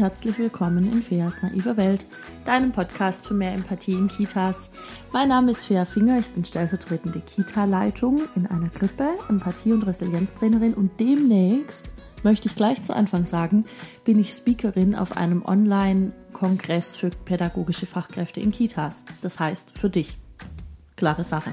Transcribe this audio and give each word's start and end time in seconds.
herzlich 0.00 0.38
willkommen 0.38 0.90
in 0.90 1.02
Feas 1.02 1.42
naiver 1.42 1.76
Welt, 1.76 2.06
deinem 2.46 2.72
Podcast 2.72 3.26
für 3.26 3.34
mehr 3.34 3.52
Empathie 3.52 3.92
in 3.92 4.08
Kitas. 4.08 4.70
Mein 5.12 5.28
Name 5.28 5.50
ist 5.50 5.66
Fea 5.66 5.84
Finger, 5.84 6.18
ich 6.18 6.30
bin 6.30 6.42
stellvertretende 6.42 7.20
Kita-Leitung 7.20 8.22
in 8.34 8.46
einer 8.46 8.70
Krippe, 8.70 9.10
Empathie- 9.28 9.74
und 9.74 9.86
Resilienztrainerin 9.86 10.72
und 10.72 10.98
demnächst, 10.98 11.92
möchte 12.22 12.48
ich 12.48 12.54
gleich 12.54 12.82
zu 12.82 12.96
Anfang 12.96 13.26
sagen, 13.26 13.66
bin 14.02 14.18
ich 14.18 14.30
Speakerin 14.30 14.94
auf 14.94 15.18
einem 15.18 15.44
Online-Kongress 15.44 16.96
für 16.96 17.10
pädagogische 17.10 17.84
Fachkräfte 17.84 18.40
in 18.40 18.52
Kitas. 18.52 19.04
Das 19.20 19.38
heißt, 19.38 19.78
für 19.78 19.90
dich. 19.90 20.16
Klare 20.96 21.24
Sache. 21.24 21.50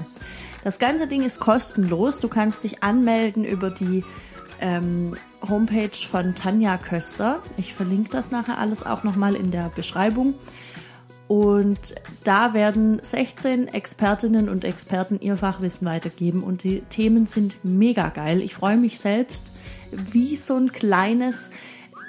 Das 0.64 0.78
ganze 0.78 1.06
Ding 1.06 1.22
ist 1.22 1.38
kostenlos. 1.38 2.18
Du 2.18 2.28
kannst 2.28 2.64
dich 2.64 2.82
anmelden 2.82 3.44
über 3.44 3.68
die 3.68 4.04
ähm, 4.60 5.16
Homepage 5.48 5.96
von 6.10 6.34
Tanja 6.34 6.76
Köster. 6.78 7.42
Ich 7.56 7.74
verlinke 7.74 8.10
das 8.10 8.30
nachher 8.30 8.58
alles 8.58 8.84
auch 8.84 9.04
nochmal 9.04 9.34
in 9.34 9.50
der 9.50 9.70
Beschreibung. 9.74 10.34
Und 11.28 11.94
da 12.24 12.54
werden 12.54 13.00
16 13.02 13.68
Expertinnen 13.68 14.48
und 14.48 14.64
Experten 14.64 15.20
ihr 15.20 15.36
Fachwissen 15.36 15.86
weitergeben 15.86 16.42
und 16.42 16.64
die 16.64 16.80
Themen 16.88 17.26
sind 17.26 17.58
mega 17.62 18.08
geil. 18.08 18.40
Ich 18.40 18.54
freue 18.54 18.78
mich 18.78 18.98
selbst 18.98 19.52
wie 19.92 20.36
so 20.36 20.56
ein 20.56 20.72
kleines 20.72 21.50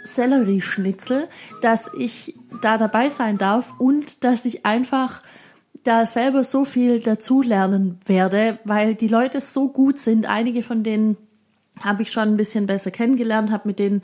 Sellerieschnitzel, 0.04 1.28
dass 1.62 1.92
ich 1.98 2.36
da 2.62 2.78
dabei 2.78 3.10
sein 3.10 3.38
darf 3.38 3.74
und 3.78 4.24
dass 4.24 4.46
ich 4.46 4.66
einfach 4.66 5.22
da 5.84 6.06
selber 6.06 6.46
so 6.46 6.64
viel 6.64 7.02
dazulernen 7.02 8.00
werde, 8.06 8.60
weil 8.64 8.96
die 8.96 9.08
Leute 9.10 9.42
so 9.42 9.68
gut 9.68 9.98
sind. 9.98 10.28
Einige 10.28 10.64
von 10.64 10.84
denen 10.84 11.18
habe 11.84 12.02
ich 12.02 12.12
schon 12.12 12.30
ein 12.30 12.38
bisschen 12.38 12.66
besser 12.66 12.92
kennengelernt, 12.92 13.52
habe 13.52 13.68
mit 13.68 13.80
denen 13.80 14.02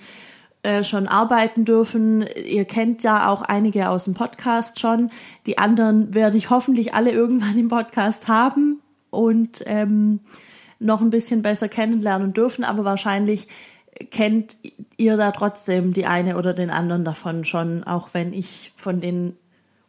äh, 0.64 0.84
schon 0.84 1.08
arbeiten 1.08 1.64
dürfen. 1.64 2.26
Ihr 2.46 2.66
kennt 2.66 3.04
ja 3.04 3.30
auch 3.30 3.42
einige 3.44 3.90
aus 3.90 4.06
dem 4.06 4.14
Podcast 4.14 4.80
schon. 4.80 5.12
Die 5.46 5.58
anderen 5.58 6.14
werde 6.14 6.38
ich 6.38 6.50
hoffentlich 6.50 6.94
alle 6.94 7.12
irgendwann 7.12 7.58
im 7.58 7.70
Podcast 7.70 8.28
haben 8.28 8.82
und 9.12 9.64
ähm, 9.68 10.22
noch 10.80 11.02
ein 11.02 11.10
bisschen 11.12 11.42
besser 11.42 11.70
kennenlernen 11.70 12.34
dürfen. 12.34 12.64
Aber 12.64 12.84
wahrscheinlich 12.84 13.48
kennt 14.12 14.58
ihr 14.98 15.18
da 15.18 15.32
trotzdem 15.32 15.94
die 15.94 16.06
eine 16.06 16.38
oder 16.38 16.54
den 16.54 16.70
anderen 16.70 17.06
davon 17.06 17.46
schon, 17.46 17.84
auch 17.84 18.14
wenn 18.14 18.34
ich 18.34 18.74
von 18.76 19.00
denen 19.00 19.38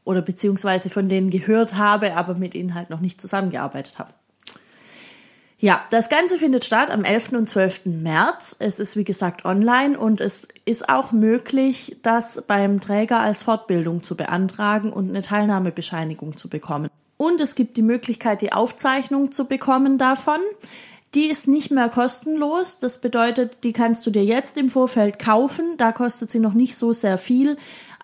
oder 0.05 0.23
beziehungsweise 0.23 0.91
von 0.91 1.09
denen 1.09 1.31
gehört 1.31 1.75
habe, 1.75 2.17
aber 2.17 2.34
mit 2.34 2.55
ihnen 2.55 2.75
halt 2.75 2.91
noch 2.91 3.01
nicht 3.01 3.20
zusammengearbeitet 3.20 3.98
habe. 3.98 4.12
Ja, 5.58 5.82
das 5.90 6.10
Ganze 6.10 6.36
findet 6.36 6.66
statt 6.66 6.90
am 6.90 7.02
11. 7.02 7.32
und 7.32 7.48
12. 7.48 7.86
März. 7.86 8.56
Es 8.58 8.78
ist 8.78 8.96
wie 8.96 9.04
gesagt 9.04 9.46
online 9.46 9.98
und 9.98 10.20
es 10.20 10.48
ist 10.66 10.90
auch 10.90 11.12
möglich, 11.12 11.96
das 12.02 12.42
beim 12.46 12.78
Träger 12.78 13.20
als 13.20 13.42
Fortbildung 13.44 14.02
zu 14.02 14.16
beantragen 14.16 14.92
und 14.92 15.08
eine 15.08 15.22
Teilnahmebescheinigung 15.22 16.36
zu 16.36 16.50
bekommen. 16.50 16.90
Und 17.16 17.40
es 17.40 17.54
gibt 17.54 17.78
die 17.78 17.82
Möglichkeit, 17.82 18.42
die 18.42 18.52
Aufzeichnung 18.52 19.32
zu 19.32 19.46
bekommen 19.46 19.96
davon. 19.96 20.40
Die 21.17 21.27
ist 21.27 21.48
nicht 21.48 21.70
mehr 21.70 21.89
kostenlos. 21.89 22.78
Das 22.78 23.00
bedeutet, 23.00 23.64
die 23.64 23.72
kannst 23.72 24.06
du 24.06 24.11
dir 24.11 24.25
jetzt 24.25 24.56
im 24.56 24.69
Vorfeld 24.69 25.19
kaufen. 25.19 25.77
Da 25.78 25.91
kostet 25.91 26.31
sie 26.31 26.39
noch 26.39 26.55
nicht 26.55 26.77
so 26.77 26.92
sehr 26.92 27.19
viel 27.19 27.56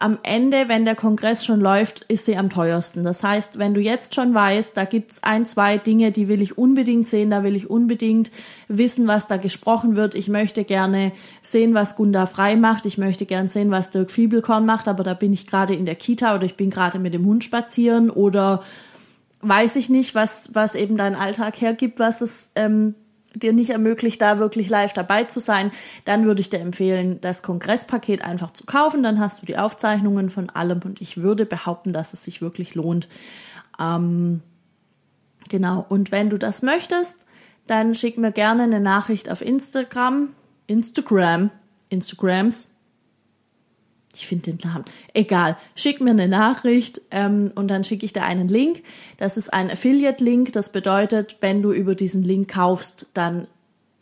am 0.02 0.18
Ende, 0.24 0.68
wenn 0.68 0.84
der 0.84 0.96
Kongress 0.96 1.44
schon 1.44 1.60
läuft, 1.60 2.04
ist 2.08 2.24
sie 2.26 2.36
am 2.36 2.50
teuersten. 2.50 3.04
Das 3.04 3.22
heißt, 3.22 3.60
wenn 3.60 3.72
du 3.72 3.80
jetzt 3.80 4.16
schon 4.16 4.34
weißt, 4.34 4.76
da 4.76 4.84
gibt's 4.84 5.22
ein, 5.22 5.46
zwei 5.46 5.78
Dinge, 5.78 6.10
die 6.10 6.26
will 6.26 6.42
ich 6.42 6.58
unbedingt 6.58 7.06
sehen, 7.06 7.30
da 7.30 7.44
will 7.44 7.54
ich 7.54 7.70
unbedingt 7.70 8.32
wissen, 8.66 9.06
was 9.06 9.28
da 9.28 9.36
gesprochen 9.36 9.94
wird. 9.94 10.16
Ich 10.16 10.28
möchte 10.28 10.64
gerne 10.64 11.12
sehen, 11.40 11.74
was 11.74 11.94
Gunda 11.94 12.26
Frei 12.26 12.56
macht. 12.56 12.84
Ich 12.84 12.98
möchte 12.98 13.26
gerne 13.26 13.48
sehen, 13.48 13.70
was 13.70 13.90
Dirk 13.90 14.10
Fiebelkorn 14.10 14.66
macht, 14.66 14.88
aber 14.88 15.04
da 15.04 15.14
bin 15.14 15.32
ich 15.32 15.46
gerade 15.46 15.74
in 15.74 15.86
der 15.86 15.94
Kita 15.94 16.34
oder 16.34 16.46
ich 16.46 16.56
bin 16.56 16.70
gerade 16.70 16.98
mit 16.98 17.14
dem 17.14 17.24
Hund 17.24 17.44
spazieren 17.44 18.10
oder 18.10 18.60
weiß 19.42 19.76
ich 19.76 19.88
nicht, 19.88 20.16
was, 20.16 20.50
was 20.52 20.74
eben 20.74 20.96
dein 20.96 21.14
Alltag 21.14 21.60
hergibt, 21.60 22.00
was 22.00 22.22
es 22.22 22.50
ähm, 22.56 22.96
dir 23.34 23.52
nicht 23.52 23.70
ermöglicht, 23.70 24.20
da 24.20 24.38
wirklich 24.38 24.68
live 24.68 24.92
dabei 24.92 25.24
zu 25.24 25.40
sein, 25.40 25.70
dann 26.04 26.24
würde 26.24 26.40
ich 26.40 26.50
dir 26.50 26.60
empfehlen, 26.60 27.20
das 27.20 27.42
Kongresspaket 27.42 28.24
einfach 28.24 28.50
zu 28.50 28.64
kaufen. 28.64 29.02
Dann 29.02 29.20
hast 29.20 29.42
du 29.42 29.46
die 29.46 29.58
Aufzeichnungen 29.58 30.30
von 30.30 30.50
allem 30.50 30.80
und 30.84 31.00
ich 31.00 31.20
würde 31.22 31.46
behaupten, 31.46 31.92
dass 31.92 32.12
es 32.12 32.24
sich 32.24 32.42
wirklich 32.42 32.74
lohnt. 32.74 33.08
Ähm, 33.78 34.42
genau. 35.48 35.84
Und 35.88 36.12
wenn 36.12 36.30
du 36.30 36.38
das 36.38 36.62
möchtest, 36.62 37.26
dann 37.66 37.94
schick 37.94 38.18
mir 38.18 38.32
gerne 38.32 38.64
eine 38.64 38.80
Nachricht 38.80 39.30
auf 39.30 39.40
Instagram, 39.40 40.30
Instagram, 40.66 41.50
Instagrams 41.88 42.70
ich 44.14 44.26
finde 44.26 44.52
den 44.52 44.58
Namen. 44.68 44.84
Egal. 45.14 45.56
Schick 45.74 46.00
mir 46.00 46.10
eine 46.10 46.28
Nachricht 46.28 47.00
ähm, 47.10 47.50
und 47.54 47.68
dann 47.68 47.84
schicke 47.84 48.04
ich 48.04 48.12
dir 48.12 48.22
einen 48.22 48.48
Link. 48.48 48.82
Das 49.16 49.36
ist 49.36 49.52
ein 49.52 49.70
Affiliate-Link. 49.70 50.52
Das 50.52 50.70
bedeutet, 50.70 51.38
wenn 51.40 51.62
du 51.62 51.72
über 51.72 51.94
diesen 51.94 52.22
Link 52.22 52.52
kaufst, 52.52 53.06
dann 53.14 53.46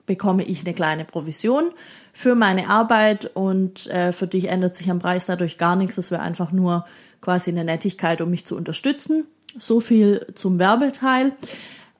bekomme 0.07 0.43
ich 0.43 0.67
eine 0.67 0.75
kleine 0.75 1.05
Provision 1.05 1.71
für 2.13 2.35
meine 2.35 2.69
Arbeit 2.69 3.31
und 3.35 3.87
äh, 3.87 4.13
für 4.13 4.27
dich 4.27 4.49
ändert 4.49 4.75
sich 4.75 4.91
am 4.91 4.99
Preis 4.99 5.27
dadurch 5.27 5.57
gar 5.57 5.77
nichts. 5.77 5.97
Das 5.97 6.11
wäre 6.11 6.23
einfach 6.23 6.51
nur 6.51 6.85
quasi 7.21 7.51
eine 7.51 7.65
Nettigkeit, 7.65 8.21
um 8.21 8.31
mich 8.31 8.45
zu 8.45 8.57
unterstützen. 8.57 9.27
So 9.57 9.79
viel 9.79 10.27
zum 10.35 10.59
Werbeteil. 10.59 11.33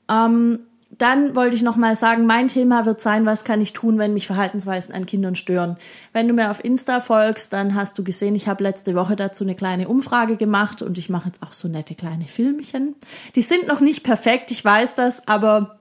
Ähm, 0.09 0.61
dann 1.01 1.35
wollte 1.35 1.57
ich 1.57 1.63
noch 1.63 1.77
mal 1.77 1.97
sagen, 1.97 2.27
mein 2.27 2.49
Thema 2.49 2.85
wird 2.85 3.01
sein, 3.01 3.25
was 3.25 3.45
kann 3.45 3.61
ich 3.61 3.73
tun, 3.73 3.99
wenn 3.99 4.13
mich 4.13 4.27
Verhaltensweisen 4.27 4.95
an 4.95 5.07
Kindern 5.07 5.35
stören. 5.35 5.77
Wenn 6.13 6.29
du 6.29 6.35
mir 6.35 6.51
auf 6.51 6.63
Insta 6.63 7.01
folgst, 7.01 7.53
dann 7.53 7.75
hast 7.75 7.99
du 7.99 8.05
gesehen, 8.05 8.35
ich 8.35 8.49
habe 8.49 8.63
letzte 8.63 8.95
Woche 8.95 9.17
dazu 9.17 9.45
eine 9.45 9.55
kleine 9.55 9.89
Umfrage 9.89 10.37
gemacht 10.37 10.83
und 10.83 10.99
ich 10.99 11.09
mache 11.09 11.29
jetzt 11.29 11.43
auch 11.43 11.55
so 11.55 11.69
nette 11.69 11.95
kleine 11.95 12.27
Filmchen. 12.27 12.95
Die 13.35 13.43
sind 13.43 13.67
noch 13.67 13.81
nicht 13.81 14.05
perfekt, 14.05 14.51
ich 14.51 14.63
weiß 14.63 14.95
das, 14.95 15.27
aber 15.27 15.79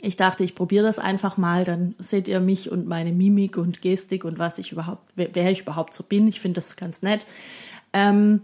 ich 0.00 0.16
dachte, 0.16 0.44
ich 0.44 0.54
probiere 0.54 0.84
das 0.84 0.98
einfach 0.98 1.36
mal, 1.36 1.64
dann 1.64 1.94
seht 1.98 2.28
ihr 2.28 2.40
mich 2.40 2.70
und 2.70 2.86
meine 2.86 3.12
Mimik 3.12 3.56
und 3.56 3.82
Gestik 3.82 4.24
und 4.24 4.38
was 4.38 4.58
ich 4.58 4.72
überhaupt, 4.72 5.12
wer 5.16 5.50
ich 5.50 5.62
überhaupt 5.62 5.92
so 5.92 6.04
bin. 6.04 6.26
Ich 6.28 6.40
finde 6.40 6.54
das 6.56 6.76
ganz 6.76 7.02
nett. 7.02 7.26
Ähm 7.92 8.40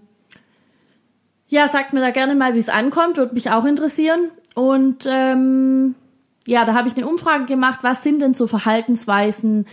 ja, 1.48 1.68
sagt 1.68 1.92
mir 1.92 2.00
da 2.00 2.10
gerne 2.10 2.34
mal, 2.34 2.54
wie 2.54 2.58
es 2.58 2.68
ankommt, 2.68 3.16
würde 3.16 3.34
mich 3.34 3.50
auch 3.50 3.64
interessieren. 3.64 4.30
Und 4.54 5.06
ähm, 5.10 5.94
ja, 6.46 6.64
da 6.64 6.74
habe 6.74 6.88
ich 6.88 6.96
eine 6.96 7.06
Umfrage 7.06 7.46
gemacht, 7.46 7.80
was 7.82 8.02
sind 8.02 8.22
denn 8.22 8.34
so 8.34 8.46
Verhaltensweisen, 8.46 9.66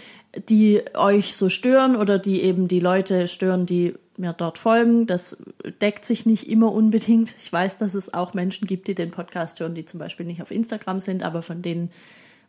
die 0.50 0.81
euch 0.96 1.36
so 1.36 1.50
stören 1.50 1.96
oder 1.96 2.18
die 2.18 2.42
eben 2.42 2.68
die 2.68 2.80
Leute 2.80 3.28
stören, 3.28 3.66
die 3.66 3.94
mir 4.18 4.34
dort 4.34 4.58
folgen. 4.58 5.08
Das 5.08 5.38
deckt 5.81 6.06
sich 6.06 6.25
nicht 6.25 6.50
immer 6.50 6.72
unbedingt. 6.72 7.34
Ich 7.40 7.52
weiß, 7.52 7.78
dass 7.78 7.96
es 7.96 8.14
auch 8.14 8.34
Menschen 8.34 8.68
gibt, 8.68 8.88
die 8.88 8.96
den 8.96 9.12
Podcast 9.12 9.59
hören, 9.59 9.75
die 9.75 9.86
zum 9.86 10.00
Beispiel 10.00 10.25
nicht 10.25 10.41
auf 10.41 10.52
Instagram 10.52 11.00
sind, 11.00 11.24
aber 11.24 11.41
von 11.41 11.62
denen 11.62 11.91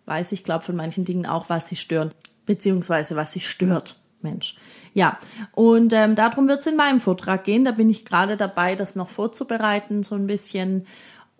weiß 0.07 0.33
ich, 0.33 0.45
glaube 0.45 0.65
von 0.65 0.77
manchen 0.77 1.05
Dingen 1.05 1.27
auch, 1.27 1.49
was 1.49 1.69
sie 1.69 1.77
stören, 1.77 2.13
beziehungsweise 2.47 3.17
was 3.17 3.33
sie 3.33 3.41
stört. 3.41 3.99
Mensch. 4.21 4.55
Ja, 4.95 5.19
und 5.51 5.93
ähm, 5.93 6.15
darum 6.15 6.47
wird 6.47 6.61
es 6.61 6.69
in 6.69 6.77
meinem 6.77 7.01
Vortrag 7.01 7.43
gehen. 7.43 7.65
Da 7.65 7.73
bin 7.73 7.91
ich 7.91 8.05
gerade 8.05 8.37
dabei, 8.37 8.77
das 8.77 8.95
noch 8.95 9.09
vorzubereiten, 9.09 10.05
so 10.05 10.15
ein 10.15 10.29
bisschen. 10.29 10.87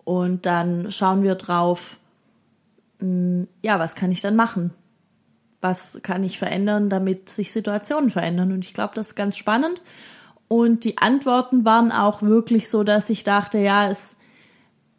Und 0.03 0.45
dann 0.45 0.91
schauen 0.91 1.23
wir 1.23 1.35
drauf, 1.35 1.97
hm, 2.99 3.47
ja, 3.61 3.79
was 3.79 3.95
kann 3.95 4.11
ich 4.11 4.21
dann 4.21 4.35
machen? 4.35 4.73
Was 5.61 5.99
kann 6.03 6.23
ich 6.23 6.37
verändern, 6.37 6.89
damit 6.89 7.29
sich 7.29 7.51
Situationen 7.51 8.09
verändern? 8.09 8.51
Und 8.51 8.65
ich 8.65 8.73
glaube, 8.73 8.95
das 8.95 9.09
ist 9.09 9.15
ganz 9.15 9.37
spannend. 9.37 9.81
Und 10.47 10.83
die 10.83 10.97
Antworten 10.97 11.65
waren 11.65 11.91
auch 11.91 12.21
wirklich 12.21 12.69
so, 12.69 12.83
dass 12.83 13.09
ich 13.09 13.23
dachte, 13.23 13.57
ja, 13.57 13.89
es, 13.89 14.17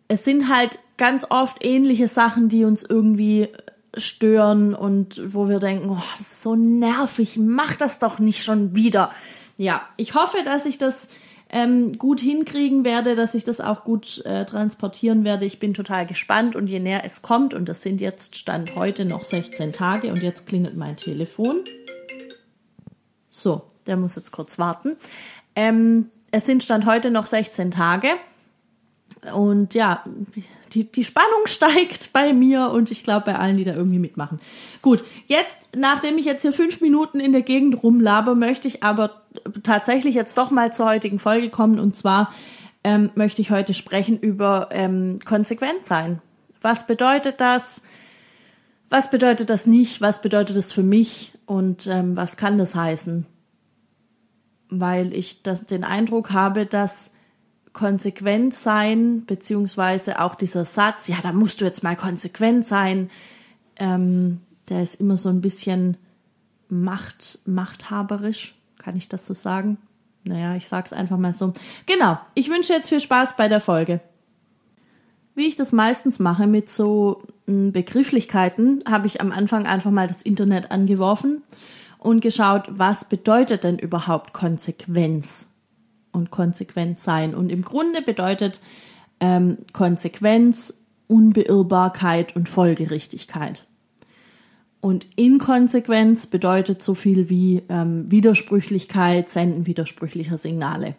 es 0.08 0.24
sind 0.24 0.52
halt 0.52 0.78
ganz 0.96 1.26
oft 1.28 1.64
ähnliche 1.64 2.08
Sachen, 2.08 2.48
die 2.48 2.64
uns 2.64 2.82
irgendwie 2.82 3.48
stören 3.96 4.74
und 4.74 5.22
wo 5.26 5.48
wir 5.48 5.58
denken, 5.58 5.90
oh, 5.90 6.02
das 6.12 6.20
ist 6.20 6.42
so 6.42 6.56
nervig, 6.56 7.38
mach 7.38 7.76
das 7.76 7.98
doch 7.98 8.18
nicht 8.18 8.42
schon 8.42 8.74
wieder. 8.74 9.10
Ja, 9.56 9.82
ich 9.96 10.14
hoffe, 10.14 10.38
dass 10.44 10.66
ich 10.66 10.78
das 10.78 11.08
ähm, 11.50 11.98
gut 11.98 12.20
hinkriegen 12.20 12.84
werde, 12.84 13.14
dass 13.14 13.34
ich 13.34 13.44
das 13.44 13.60
auch 13.60 13.84
gut 13.84 14.24
äh, 14.24 14.44
transportieren 14.44 15.24
werde. 15.24 15.44
Ich 15.44 15.58
bin 15.58 15.74
total 15.74 16.06
gespannt 16.06 16.56
und 16.56 16.66
je 16.66 16.80
näher 16.80 17.04
es 17.04 17.22
kommt, 17.22 17.54
und 17.54 17.68
das 17.68 17.82
sind 17.82 18.00
jetzt 18.00 18.36
Stand 18.36 18.74
heute 18.76 19.04
noch 19.04 19.24
16 19.24 19.72
Tage 19.72 20.10
und 20.10 20.22
jetzt 20.22 20.46
klingelt 20.46 20.76
mein 20.76 20.96
Telefon. 20.96 21.64
So, 23.30 23.62
der 23.86 23.96
muss 23.96 24.16
jetzt 24.16 24.30
kurz 24.30 24.58
warten. 24.58 24.96
Ähm, 25.56 26.10
es 26.30 26.46
sind 26.46 26.62
Stand 26.62 26.86
heute 26.86 27.10
noch 27.10 27.26
16 27.26 27.70
Tage. 27.70 28.08
Und 29.34 29.74
ja, 29.74 30.04
die, 30.72 30.84
die 30.84 31.04
Spannung 31.04 31.28
steigt 31.46 32.12
bei 32.12 32.32
mir 32.32 32.70
und 32.70 32.90
ich 32.90 33.04
glaube 33.04 33.26
bei 33.26 33.38
allen, 33.38 33.56
die 33.56 33.64
da 33.64 33.74
irgendwie 33.74 33.98
mitmachen. 33.98 34.38
Gut, 34.82 35.04
jetzt, 35.26 35.70
nachdem 35.76 36.18
ich 36.18 36.24
jetzt 36.24 36.42
hier 36.42 36.52
fünf 36.52 36.80
Minuten 36.80 37.20
in 37.20 37.32
der 37.32 37.42
Gegend 37.42 37.82
rumlabe, 37.82 38.34
möchte 38.34 38.68
ich 38.68 38.82
aber 38.82 39.22
tatsächlich 39.62 40.14
jetzt 40.14 40.38
doch 40.38 40.50
mal 40.50 40.72
zur 40.72 40.86
heutigen 40.86 41.18
Folge 41.18 41.50
kommen 41.50 41.78
und 41.78 41.94
zwar 41.96 42.32
ähm, 42.82 43.10
möchte 43.14 43.42
ich 43.42 43.50
heute 43.50 43.74
sprechen 43.74 44.18
über 44.18 44.68
ähm, 44.72 45.16
konsequent 45.24 45.84
sein. 45.84 46.20
Was 46.60 46.86
bedeutet 46.86 47.40
das? 47.40 47.82
Was 48.90 49.10
bedeutet 49.10 49.50
das 49.50 49.66
nicht? 49.66 50.00
Was 50.00 50.20
bedeutet 50.20 50.56
das 50.56 50.72
für 50.72 50.82
mich? 50.82 51.32
Und 51.46 51.86
ähm, 51.86 52.16
was 52.16 52.36
kann 52.36 52.58
das 52.58 52.74
heißen? 52.74 53.26
weil 54.80 55.14
ich 55.14 55.42
das, 55.42 55.66
den 55.66 55.84
Eindruck 55.84 56.30
habe, 56.30 56.66
dass 56.66 57.12
konsequent 57.72 58.54
sein, 58.54 59.24
beziehungsweise 59.26 60.20
auch 60.20 60.34
dieser 60.34 60.64
Satz, 60.64 61.08
ja, 61.08 61.16
da 61.22 61.32
musst 61.32 61.60
du 61.60 61.64
jetzt 61.64 61.82
mal 61.82 61.96
konsequent 61.96 62.64
sein, 62.64 63.10
ähm, 63.76 64.40
der 64.68 64.82
ist 64.82 64.96
immer 64.96 65.16
so 65.16 65.28
ein 65.28 65.40
bisschen 65.40 65.96
macht, 66.68 67.40
machthaberisch, 67.46 68.56
kann 68.84 68.96
ich 68.96 69.08
das 69.08 69.24
so 69.24 69.32
sagen? 69.32 69.78
Naja, 70.24 70.54
ich 70.56 70.68
sag's 70.68 70.92
einfach 70.92 71.16
mal 71.16 71.32
so. 71.32 71.52
Genau, 71.86 72.18
ich 72.34 72.50
wünsche 72.50 72.72
jetzt 72.72 72.88
viel 72.90 73.00
Spaß 73.00 73.36
bei 73.36 73.48
der 73.48 73.60
Folge. 73.60 74.00
Wie 75.34 75.46
ich 75.46 75.56
das 75.56 75.72
meistens 75.72 76.18
mache 76.18 76.46
mit 76.46 76.68
so 76.68 77.22
hm, 77.46 77.72
Begrifflichkeiten, 77.72 78.84
habe 78.88 79.06
ich 79.06 79.20
am 79.20 79.32
Anfang 79.32 79.66
einfach 79.66 79.90
mal 79.90 80.06
das 80.06 80.22
Internet 80.22 80.70
angeworfen 80.70 81.42
und 81.98 82.20
geschaut, 82.20 82.68
was 82.70 83.06
bedeutet 83.06 83.64
denn 83.64 83.78
überhaupt 83.78 84.32
Konsequenz 84.32 85.48
und 86.12 86.30
konsequent 86.30 87.00
sein. 87.00 87.34
Und 87.34 87.50
im 87.50 87.62
Grunde 87.62 88.02
bedeutet 88.02 88.60
ähm, 89.20 89.58
Konsequenz 89.72 90.74
Unbeirrbarkeit 91.06 92.36
und 92.36 92.48
Folgerichtigkeit. 92.48 93.66
Und 94.84 95.06
Inkonsequenz 95.16 96.26
bedeutet 96.26 96.82
so 96.82 96.92
viel 96.92 97.30
wie 97.30 97.62
ähm, 97.70 98.04
Widersprüchlichkeit, 98.10 99.30
Senden 99.30 99.66
widersprüchlicher 99.66 100.36
Signale. 100.36 100.94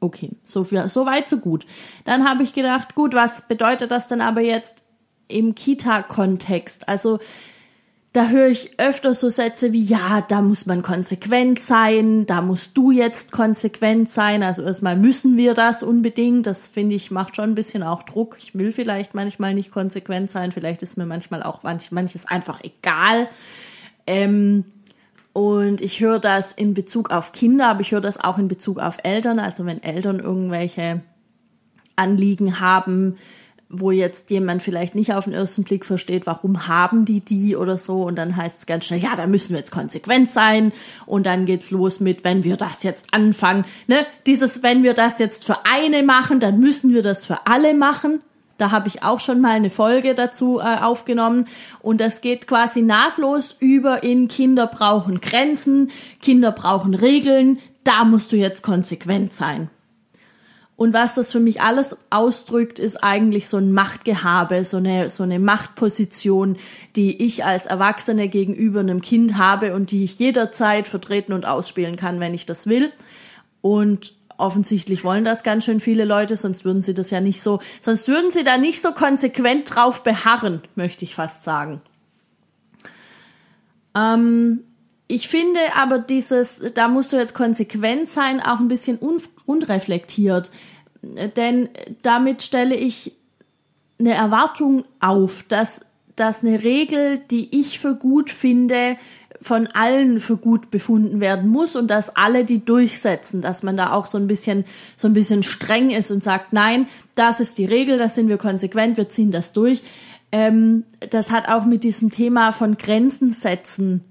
Okay, 0.00 0.30
so, 0.46 0.64
für, 0.64 0.88
so 0.88 1.04
weit, 1.04 1.28
so 1.28 1.36
gut. 1.36 1.66
Dann 2.06 2.26
habe 2.26 2.44
ich 2.44 2.54
gedacht, 2.54 2.94
gut, 2.94 3.12
was 3.12 3.46
bedeutet 3.46 3.90
das 3.90 4.08
denn 4.08 4.22
aber 4.22 4.40
jetzt 4.40 4.84
im 5.28 5.54
Kita-Kontext? 5.54 6.88
Also 6.88 7.18
da 8.16 8.28
höre 8.30 8.48
ich 8.48 8.70
öfter 8.78 9.12
so 9.12 9.28
Sätze 9.28 9.74
wie, 9.74 9.82
ja, 9.82 10.22
da 10.22 10.40
muss 10.40 10.64
man 10.64 10.80
konsequent 10.80 11.60
sein, 11.60 12.24
da 12.24 12.40
musst 12.40 12.74
du 12.74 12.90
jetzt 12.90 13.30
konsequent 13.30 14.08
sein. 14.08 14.42
Also 14.42 14.62
erstmal 14.62 14.96
müssen 14.96 15.36
wir 15.36 15.52
das 15.52 15.82
unbedingt. 15.82 16.46
Das 16.46 16.66
finde 16.66 16.94
ich 16.94 17.10
macht 17.10 17.36
schon 17.36 17.50
ein 17.50 17.54
bisschen 17.54 17.82
auch 17.82 18.02
Druck. 18.02 18.38
Ich 18.38 18.54
will 18.54 18.72
vielleicht 18.72 19.14
manchmal 19.14 19.52
nicht 19.52 19.70
konsequent 19.70 20.30
sein. 20.30 20.50
Vielleicht 20.50 20.82
ist 20.82 20.96
mir 20.96 21.04
manchmal 21.04 21.42
auch 21.42 21.62
manch, 21.62 21.92
manches 21.92 22.24
einfach 22.24 22.62
egal. 22.64 23.28
Ähm, 24.06 24.64
und 25.34 25.82
ich 25.82 26.00
höre 26.00 26.18
das 26.18 26.54
in 26.54 26.72
Bezug 26.72 27.10
auf 27.10 27.32
Kinder, 27.32 27.68
aber 27.68 27.82
ich 27.82 27.92
höre 27.92 28.00
das 28.00 28.18
auch 28.18 28.38
in 28.38 28.48
Bezug 28.48 28.78
auf 28.78 28.96
Eltern. 29.02 29.38
Also 29.38 29.66
wenn 29.66 29.82
Eltern 29.82 30.20
irgendwelche 30.20 31.02
Anliegen 31.96 32.60
haben, 32.60 33.16
wo 33.68 33.90
jetzt 33.90 34.30
jemand 34.30 34.62
vielleicht 34.62 34.94
nicht 34.94 35.12
auf 35.12 35.24
den 35.24 35.32
ersten 35.32 35.64
Blick 35.64 35.84
versteht, 35.84 36.26
warum 36.26 36.68
haben 36.68 37.04
die 37.04 37.20
die 37.20 37.56
oder 37.56 37.78
so. 37.78 38.02
Und 38.02 38.16
dann 38.16 38.36
heißt 38.36 38.58
es 38.58 38.66
ganz 38.66 38.84
schnell, 38.84 39.00
ja, 39.00 39.16
da 39.16 39.26
müssen 39.26 39.50
wir 39.50 39.58
jetzt 39.58 39.72
konsequent 39.72 40.30
sein. 40.30 40.72
Und 41.04 41.26
dann 41.26 41.46
geht's 41.46 41.70
los 41.72 41.98
mit, 41.98 42.22
wenn 42.22 42.44
wir 42.44 42.56
das 42.56 42.84
jetzt 42.84 43.12
anfangen, 43.12 43.64
ne, 43.88 44.06
dieses, 44.26 44.62
wenn 44.62 44.82
wir 44.82 44.94
das 44.94 45.18
jetzt 45.18 45.44
für 45.44 45.64
eine 45.64 46.02
machen, 46.04 46.38
dann 46.38 46.60
müssen 46.60 46.94
wir 46.94 47.02
das 47.02 47.26
für 47.26 47.46
alle 47.46 47.74
machen. 47.74 48.20
Da 48.56 48.70
habe 48.70 48.88
ich 48.88 49.02
auch 49.02 49.20
schon 49.20 49.40
mal 49.40 49.50
eine 49.50 49.68
Folge 49.68 50.14
dazu 50.14 50.60
äh, 50.60 50.78
aufgenommen. 50.80 51.46
Und 51.80 52.00
das 52.00 52.20
geht 52.20 52.46
quasi 52.46 52.82
nahtlos 52.82 53.56
über 53.58 54.02
in 54.02 54.28
Kinder 54.28 54.66
brauchen 54.66 55.20
Grenzen, 55.20 55.90
Kinder 56.22 56.52
brauchen 56.52 56.94
Regeln, 56.94 57.58
da 57.84 58.04
musst 58.04 58.32
du 58.32 58.36
jetzt 58.36 58.62
konsequent 58.62 59.34
sein. 59.34 59.70
Und 60.76 60.92
was 60.92 61.14
das 61.14 61.32
für 61.32 61.40
mich 61.40 61.62
alles 61.62 61.96
ausdrückt, 62.10 62.78
ist 62.78 63.02
eigentlich 63.02 63.48
so 63.48 63.56
ein 63.56 63.72
Machtgehabe, 63.72 64.62
so 64.64 64.76
eine, 64.76 65.08
so 65.08 65.22
eine 65.22 65.38
Machtposition, 65.38 66.58
die 66.96 67.24
ich 67.24 67.46
als 67.46 67.64
Erwachsene 67.64 68.28
gegenüber 68.28 68.80
einem 68.80 69.00
Kind 69.00 69.38
habe 69.38 69.74
und 69.74 69.90
die 69.90 70.04
ich 70.04 70.18
jederzeit 70.18 70.86
vertreten 70.86 71.32
und 71.32 71.46
ausspielen 71.46 71.96
kann, 71.96 72.20
wenn 72.20 72.34
ich 72.34 72.44
das 72.44 72.66
will. 72.66 72.92
Und 73.62 74.12
offensichtlich 74.36 75.02
wollen 75.02 75.24
das 75.24 75.42
ganz 75.44 75.64
schön 75.64 75.80
viele 75.80 76.04
Leute, 76.04 76.36
sonst 76.36 76.66
würden 76.66 76.82
sie 76.82 76.92
das 76.92 77.10
ja 77.10 77.22
nicht 77.22 77.40
so, 77.40 77.60
sonst 77.80 78.06
würden 78.08 78.30
sie 78.30 78.44
da 78.44 78.58
nicht 78.58 78.82
so 78.82 78.92
konsequent 78.92 79.74
drauf 79.74 80.02
beharren, 80.02 80.60
möchte 80.74 81.06
ich 81.06 81.14
fast 81.14 81.42
sagen. 81.42 81.80
Ähm, 83.96 84.64
ich 85.08 85.28
finde 85.28 85.60
aber 85.74 85.98
dieses, 85.98 86.62
da 86.74 86.88
musst 86.88 87.14
du 87.14 87.16
jetzt 87.16 87.34
konsequent 87.34 88.08
sein, 88.08 88.40
auch 88.40 88.58
ein 88.58 88.68
bisschen 88.68 88.98
unreflektiert. 89.46 90.50
Denn 91.36 91.68
damit 92.02 92.42
stelle 92.42 92.74
ich 92.74 93.16
eine 93.98 94.14
Erwartung 94.14 94.84
auf, 95.00 95.44
dass, 95.48 95.80
dass 96.16 96.42
eine 96.42 96.62
Regel, 96.62 97.18
die 97.30 97.58
ich 97.58 97.78
für 97.78 97.94
gut 97.94 98.30
finde, 98.30 98.96
von 99.40 99.66
allen 99.68 100.18
für 100.18 100.36
gut 100.36 100.70
befunden 100.70 101.20
werden 101.20 101.48
muss 101.48 101.76
und 101.76 101.88
dass 101.88 102.16
alle 102.16 102.44
die 102.44 102.64
durchsetzen, 102.64 103.42
dass 103.42 103.62
man 103.62 103.76
da 103.76 103.92
auch 103.92 104.06
so 104.06 104.18
ein 104.18 104.26
bisschen, 104.26 104.64
so 104.96 105.08
ein 105.08 105.12
bisschen 105.12 105.42
streng 105.42 105.90
ist 105.90 106.10
und 106.10 106.22
sagt, 106.22 106.52
nein, 106.52 106.86
das 107.14 107.40
ist 107.40 107.58
die 107.58 107.66
Regel, 107.66 107.98
da 107.98 108.08
sind 108.08 108.28
wir 108.28 108.38
konsequent, 108.38 108.96
wir 108.96 109.08
ziehen 109.08 109.30
das 109.30 109.52
durch. 109.52 109.82
Ähm, 110.32 110.84
das 111.10 111.30
hat 111.30 111.48
auch 111.48 111.64
mit 111.66 111.84
diesem 111.84 112.10
Thema 112.10 112.52
von 112.52 112.76
Grenzen 112.76 113.30
setzen 113.30 114.02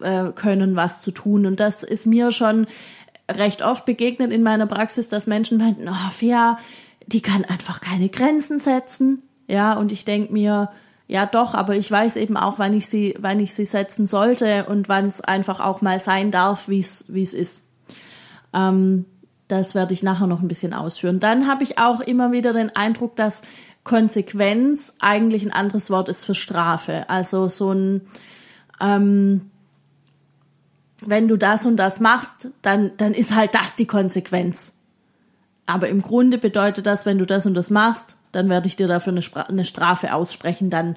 äh, 0.00 0.30
können 0.34 0.76
was 0.76 1.02
zu 1.02 1.10
tun 1.10 1.44
und 1.44 1.58
das 1.60 1.82
ist 1.82 2.06
mir 2.06 2.30
schon 2.30 2.66
recht 3.30 3.62
oft 3.62 3.84
begegnet 3.84 4.32
in 4.32 4.42
meiner 4.42 4.66
Praxis, 4.66 5.08
dass 5.08 5.26
Menschen 5.26 5.58
meinten, 5.58 5.88
oh, 5.88 6.10
Fia, 6.10 6.58
die 7.06 7.22
kann 7.22 7.44
einfach 7.44 7.80
keine 7.80 8.08
Grenzen 8.08 8.58
setzen. 8.58 9.22
Ja, 9.48 9.74
und 9.74 9.92
ich 9.92 10.04
denk 10.04 10.30
mir, 10.30 10.70
ja 11.06 11.26
doch, 11.26 11.54
aber 11.54 11.76
ich 11.76 11.90
weiß 11.90 12.16
eben 12.16 12.36
auch, 12.36 12.58
wann 12.58 12.72
ich 12.72 12.88
sie, 12.88 13.14
wann 13.18 13.40
ich 13.40 13.54
sie 13.54 13.64
setzen 13.64 14.06
sollte 14.06 14.64
und 14.64 14.88
wann 14.88 15.06
es 15.06 15.20
einfach 15.20 15.60
auch 15.60 15.82
mal 15.82 16.00
sein 16.00 16.30
darf, 16.30 16.68
wie 16.68 16.80
es 16.80 17.06
wie 17.08 17.22
es 17.22 17.34
ist. 17.34 17.62
Ähm, 18.54 19.04
das 19.48 19.74
werde 19.74 19.92
ich 19.92 20.02
nachher 20.02 20.26
noch 20.26 20.40
ein 20.40 20.48
bisschen 20.48 20.72
ausführen. 20.72 21.20
Dann 21.20 21.46
habe 21.46 21.64
ich 21.64 21.78
auch 21.78 22.00
immer 22.00 22.32
wieder 22.32 22.54
den 22.54 22.74
Eindruck, 22.74 23.16
dass 23.16 23.42
Konsequenz 23.84 24.94
eigentlich 25.00 25.44
ein 25.44 25.52
anderes 25.52 25.90
Wort 25.90 26.08
ist 26.08 26.24
für 26.24 26.34
Strafe. 26.34 27.10
Also 27.10 27.48
so 27.48 27.72
ein 27.72 28.00
ähm, 28.80 29.50
wenn 31.06 31.28
du 31.28 31.36
das 31.36 31.66
und 31.66 31.76
das 31.76 32.00
machst, 32.00 32.48
dann, 32.62 32.92
dann 32.96 33.14
ist 33.14 33.34
halt 33.34 33.54
das 33.54 33.74
die 33.74 33.86
Konsequenz. 33.86 34.72
Aber 35.66 35.88
im 35.88 36.02
Grunde 36.02 36.38
bedeutet 36.38 36.86
das, 36.86 37.06
wenn 37.06 37.18
du 37.18 37.26
das 37.26 37.46
und 37.46 37.54
das 37.54 37.70
machst, 37.70 38.16
dann 38.32 38.48
werde 38.48 38.66
ich 38.66 38.76
dir 38.76 38.88
dafür 38.88 39.12
eine, 39.12 39.22
Spra 39.22 39.42
eine 39.42 39.64
Strafe 39.64 40.14
aussprechen, 40.14 40.70
dann 40.70 40.96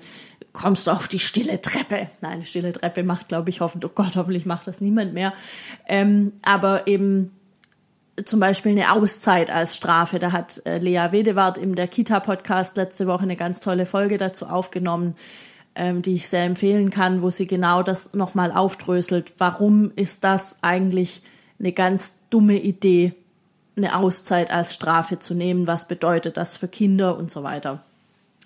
kommst 0.54 0.88
du 0.88 0.92
auf 0.92 1.08
die 1.08 1.20
stille 1.20 1.62
Treppe. 1.62 2.10
Nein, 2.22 2.40
die 2.40 2.46
stille 2.46 2.72
Treppe 2.72 3.04
macht, 3.04 3.28
glaube 3.28 3.50
ich, 3.50 3.60
hoffentlich, 3.60 3.92
oh 3.92 3.94
Gott, 3.94 4.16
hoffentlich 4.16 4.46
macht 4.46 4.68
das 4.68 4.82
niemand 4.82 5.14
mehr. 5.14 5.34
Ähm, 5.88 6.32
aber 6.44 6.88
eben 6.88 7.32
zum 8.24 8.40
Beispiel 8.40 8.72
eine 8.72 8.94
Auszeit 8.94 9.52
als 9.52 9.76
Strafe. 9.76 10.20
Da 10.20 10.32
hat 10.32 10.62
äh, 10.66 10.78
Lea 10.78 11.12
Wedewart 11.12 11.58
im 11.58 11.76
der 11.76 11.90
Kita-Podcast 11.90 12.78
letzte 12.78 13.08
Woche 13.08 13.24
eine 13.24 13.36
ganz 13.36 13.60
tolle 13.60 13.86
Folge 13.86 14.18
dazu 14.18 14.46
aufgenommen 14.46 15.16
ähm, 15.76 16.02
die 16.02 16.16
ich 16.16 16.28
sehr 16.28 16.44
empfehlen 16.44 16.90
kann, 16.90 17.22
wo 17.22 17.30
sie 17.30 17.48
genau 17.48 17.84
das 17.84 18.14
nochmal 18.14 18.52
aufdröselt. 18.52 19.34
Warum 19.38 19.92
ist 19.96 20.24
das 20.24 20.58
eigentlich 20.62 21.22
eine 21.60 21.72
ganz 21.72 22.16
dumme 22.30 22.58
Idee, 22.58 23.14
eine 23.78 23.96
Auszeit 23.96 24.52
als 24.52 24.74
Strafe 24.74 25.20
zu 25.20 25.34
nehmen? 25.34 25.68
Was 25.68 25.88
bedeutet 25.88 26.38
das 26.38 26.58
für 26.58 26.68
Kinder 26.68 27.18
und 27.18 27.30
so 27.30 27.44
weiter? 27.44 27.84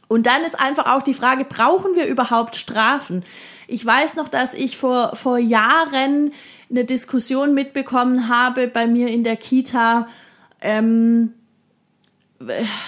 Und 0.08 0.26
dann 0.26 0.44
ist 0.44 0.60
einfach 0.60 0.88
auch 0.88 1.04
die 1.04 1.14
Frage, 1.14 1.46
brauchen 1.46 1.96
wir 1.96 2.08
überhaupt 2.08 2.56
Strafen? 2.56 3.24
Ich 3.68 3.86
weiß 3.86 4.16
noch, 4.16 4.28
dass 4.28 4.56
ich 4.56 4.76
vor, 4.76 5.16
vor 5.16 5.38
Jahren 5.38 6.32
eine 6.72 6.84
Diskussion 6.84 7.54
mitbekommen 7.54 8.28
habe 8.28 8.68
bei 8.68 8.88
mir 8.88 9.10
in 9.10 9.24
der 9.24 9.38
Kita, 9.38 10.08
ähm, 10.62 11.34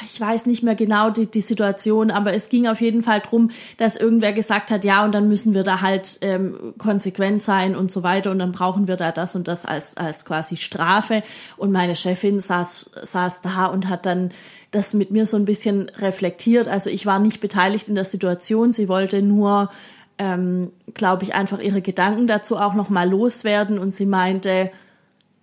ich 0.06 0.20
weiß 0.20 0.46
nicht 0.46 0.64
mehr 0.64 0.76
genau 0.76 1.10
die, 1.10 1.30
die 1.30 1.42
Situation, 1.42 2.10
aber 2.10 2.34
es 2.34 2.48
ging 2.48 2.68
auf 2.68 2.80
jeden 2.80 3.04
Fall 3.04 3.20
drum, 3.20 3.52
dass 3.78 3.98
irgendwer 3.98 4.32
gesagt 4.32 4.72
hat, 4.72 4.86
ja, 4.86 5.04
und 5.04 5.14
dann 5.14 5.28
müssen 5.28 5.54
wir 5.54 5.64
da 5.64 5.82
halt 5.82 6.20
ähm, 6.22 6.74
konsequent 6.78 7.44
sein 7.44 7.76
und 7.76 7.92
so 7.92 8.02
weiter 8.02 8.32
und 8.32 8.40
dann 8.40 8.54
brauchen 8.54 8.88
wir 8.88 8.96
da 8.96 9.12
das 9.12 9.36
und 9.36 9.50
das 9.50 9.66
als, 9.66 9.98
als 9.98 10.24
quasi 10.24 10.56
Strafe. 10.56 11.22
Und 11.58 11.72
meine 11.72 11.98
Chefin 11.98 12.40
saß, 12.40 12.92
saß 13.02 13.42
da 13.42 13.66
und 13.66 13.90
hat 13.90 14.06
dann 14.06 14.30
das 14.72 14.94
mit 14.94 15.12
mir 15.12 15.26
so 15.26 15.36
ein 15.36 15.46
bisschen 15.46 15.90
reflektiert. 15.98 16.70
Also 16.70 16.90
ich 16.90 17.06
war 17.06 17.20
nicht 17.20 17.42
beteiligt 17.42 17.90
in 17.90 17.96
der 17.96 18.06
Situation, 18.06 18.72
sie 18.72 18.88
wollte 18.88 19.22
nur, 19.22 19.70
ähm, 20.18 20.72
glaube 20.94 21.24
ich, 21.24 21.36
einfach 21.36 21.60
ihre 21.60 21.82
Gedanken 21.82 22.26
dazu 22.26 22.56
auch 22.56 22.74
nochmal 22.74 23.10
loswerden 23.10 23.80
und 23.80 23.94
sie 23.94 24.06
meinte, 24.06 24.72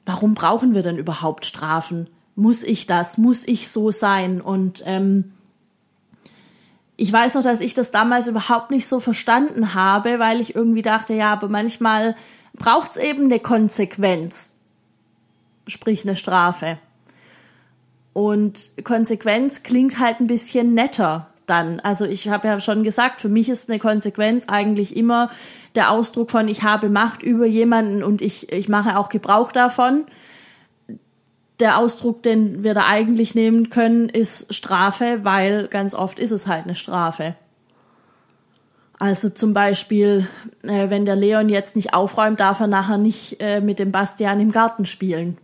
warum 0.07 0.33
brauchen 0.33 0.75
wir 0.75 0.81
denn 0.81 0.97
überhaupt 0.97 1.45
Strafen? 1.45 2.09
Muss 2.39 2.63
ich 2.63 2.87
das, 2.87 3.19
muss 3.19 3.47
ich 3.47 3.69
so 3.69 3.91
sein? 3.91 4.41
Und 4.41 4.85
ähm, 4.87 5.33
ich 6.97 7.13
weiß 7.13 7.35
noch, 7.35 7.43
dass 7.43 7.61
ich 7.61 7.75
das 7.75 7.91
damals 7.91 8.29
überhaupt 8.29 8.71
nicht 8.71 8.87
so 8.87 9.01
verstanden 9.01 9.75
habe, 9.75 10.21
weil 10.21 10.41
ich 10.41 10.55
irgendwie 10.55 10.83
dachte, 10.83 11.15
ja, 11.15 11.33
aber 11.33 11.49
manchmal 11.49 12.15
braucht 12.55 12.93
es 12.93 12.97
eben 12.97 13.25
eine 13.25 13.41
Konsequenz, 13.41 14.53
sprich 15.67 16.05
eine 16.05 16.15
Strafe. 16.15 16.79
Und 18.13 18.71
Konsequenz 18.85 19.65
klingt 19.65 19.99
halt 19.99 20.21
ein 20.21 20.29
bisschen 20.29 20.75
netter 20.75 21.29
dann. 21.47 21.81
Also 21.81 22.05
ich 22.05 22.29
habe 22.29 22.47
ja 22.47 22.61
schon 22.61 22.85
gesagt, 22.85 23.21
für 23.21 23.29
mich 23.29 23.49
ist 23.49 23.69
eine 23.69 23.81
Konsequenz 23.81 24.47
eigentlich 24.49 24.97
immer 24.97 25.29
der 25.75 25.91
Ausdruck 25.91 26.31
von, 26.31 26.47
ich 26.47 26.63
habe 26.63 26.89
Macht 26.89 27.25
über 27.25 27.47
jemanden 27.47 28.05
und 28.05 28.23
ich, 28.23 28.53
ich 28.53 28.69
mache 28.69 28.97
auch 28.97 29.09
Gebrauch 29.09 29.51
davon. 29.51 30.05
Der 31.61 31.79
Ausdruck, 31.79 32.23
den 32.23 32.63
wir 32.63 32.75
da 32.75 32.87
eigentlich 32.87 33.35
nehmen 33.35 33.69
können, 33.69 34.09
ist 34.09 34.55
Strafe, 34.55 35.21
weil 35.23 35.69
ganz 35.69 35.95
oft 35.95 36.19
ist 36.19 36.31
es 36.31 36.47
halt 36.47 36.65
eine 36.65 36.75
Strafe. 36.75 37.35
Also 38.99 39.31
zum 39.31 39.55
Beispiel, 39.55 40.27
äh, 40.63 40.91
wenn 40.91 41.05
der 41.05 41.17
Leon 41.17 41.49
jetzt 41.49 41.77
nicht 41.77 41.95
aufräumt, 41.95 42.41
darf 42.41 42.61
er 42.61 42.67
nachher 42.67 42.99
nicht 42.99 43.41
äh, 43.41 43.61
mit 43.61 43.79
dem 43.79 43.93
Bastian 43.93 44.41
im 44.41 44.51
Garten 44.51 44.87
spielen. 44.87 45.39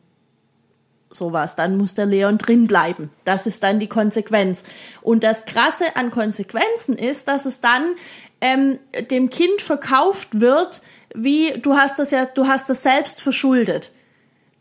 Sowas. 1.09 1.55
Dann 1.55 1.77
muss 1.77 1.95
der 1.95 2.07
Leon 2.07 2.39
drin 2.39 2.67
bleiben. 2.67 3.11
Das 3.25 3.47
ist 3.47 3.63
dann 3.63 3.79
die 3.79 3.87
Konsequenz. 3.87 4.65
Und 5.03 5.23
das 5.23 5.47
Krasse 5.47 5.85
an 5.95 6.11
Konsequenzen 6.11 6.97
ist, 6.97 7.29
dass 7.29 7.47
es 7.47 7.61
dann 7.61 7.95
ähm, 8.41 8.81
dem 9.11 9.31
Kind 9.31 9.61
verkauft 9.61 10.41
wird, 10.41 10.83
wie 11.15 11.53
du 11.61 11.77
hast 11.77 12.01
das 12.01 12.11
ja, 12.11 12.27
du 12.27 12.49
hast 12.49 12.69
das 12.69 12.83
selbst 12.83 13.23
verschuldet. 13.23 13.93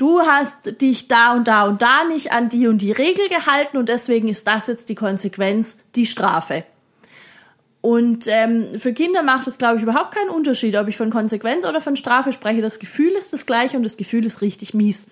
Du 0.03 0.19
hast 0.19 0.81
dich 0.81 1.07
da 1.07 1.31
und 1.31 1.47
da 1.47 1.63
und 1.63 1.81
da 1.81 2.03
nicht 2.03 2.33
an 2.33 2.49
die 2.49 2.67
und 2.67 2.79
die 2.79 2.91
Regel 2.91 3.29
gehalten 3.29 3.77
und 3.77 3.87
deswegen 3.87 4.27
ist 4.27 4.45
das 4.45 4.67
jetzt 4.67 4.89
die 4.89 4.95
Konsequenz, 4.95 5.77
die 5.95 6.05
Strafe. 6.05 6.65
Und 7.79 8.27
ähm, 8.27 8.77
für 8.77 8.91
Kinder 8.91 9.23
macht 9.23 9.47
es, 9.47 9.57
glaube 9.57 9.77
ich, 9.77 9.83
überhaupt 9.83 10.13
keinen 10.13 10.27
Unterschied, 10.27 10.75
ob 10.75 10.89
ich 10.89 10.97
von 10.97 11.09
Konsequenz 11.09 11.65
oder 11.65 11.79
von 11.79 11.95
Strafe 11.95 12.33
spreche. 12.33 12.59
Das 12.59 12.79
Gefühl 12.79 13.11
ist 13.11 13.31
das 13.31 13.45
gleiche 13.45 13.77
und 13.77 13.83
das 13.83 13.95
Gefühl 13.95 14.25
ist 14.25 14.41
richtig 14.41 14.73
mies. 14.73 15.07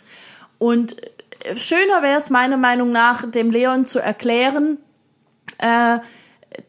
Und 0.58 1.02
äh, 1.46 1.56
schöner 1.56 2.02
wäre 2.02 2.18
es 2.18 2.30
meiner 2.30 2.58
Meinung 2.58 2.92
nach, 2.92 3.32
dem 3.32 3.50
Leon 3.50 3.86
zu 3.86 4.00
erklären, 4.00 4.78
äh, 5.60 6.00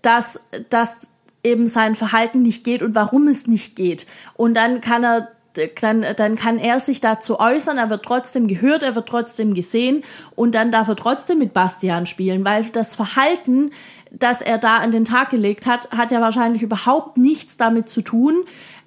dass, 0.01 0.43
dass 0.71 1.11
eben 1.43 1.67
sein 1.67 1.97
Verhalten 1.97 2.43
nicht 2.43 2.63
geht 2.63 2.85
und 2.85 2.95
warum 2.95 3.27
es 3.27 3.49
nicht 3.49 3.75
geht. 3.75 4.07
Und 4.35 4.55
dann 4.55 4.81
kann 4.81 5.03
er 5.03 5.33
dann, 5.81 6.05
dann 6.17 6.37
kann 6.37 6.59
er 6.59 6.81
sich 6.81 7.01
dazu 7.01 7.39
äußern, 7.39 7.79
er 7.79 7.91
wird 7.91 8.05
trotzdem 8.05 8.49
gehört, 8.49 8.83
er 8.83 8.95
wird 8.95 9.09
trotzdem 9.09 9.55
gesehen 9.55 10.03
und 10.35 10.55
dann 10.55 10.71
darf 10.71 10.89
er 10.89 10.97
trotzdem 10.97 11.39
mit 11.39 11.53
Bastian 11.53 12.07
spielen, 12.07 12.45
weil 12.45 12.65
das 12.71 12.95
Verhalten, 12.95 13.71
das 14.11 14.43
er 14.43 14.59
da 14.59 14.77
an 14.77 14.91
den 14.91 15.05
Tag 15.05 15.31
gelegt 15.31 15.67
hat, 15.67 15.91
hat 15.91 16.13
ja 16.13 16.21
wahrscheinlich 16.21 16.63
überhaupt 16.63 17.19
nichts 17.19 17.57
damit 17.57 17.89
zu 17.89 18.03
tun, 18.03 18.45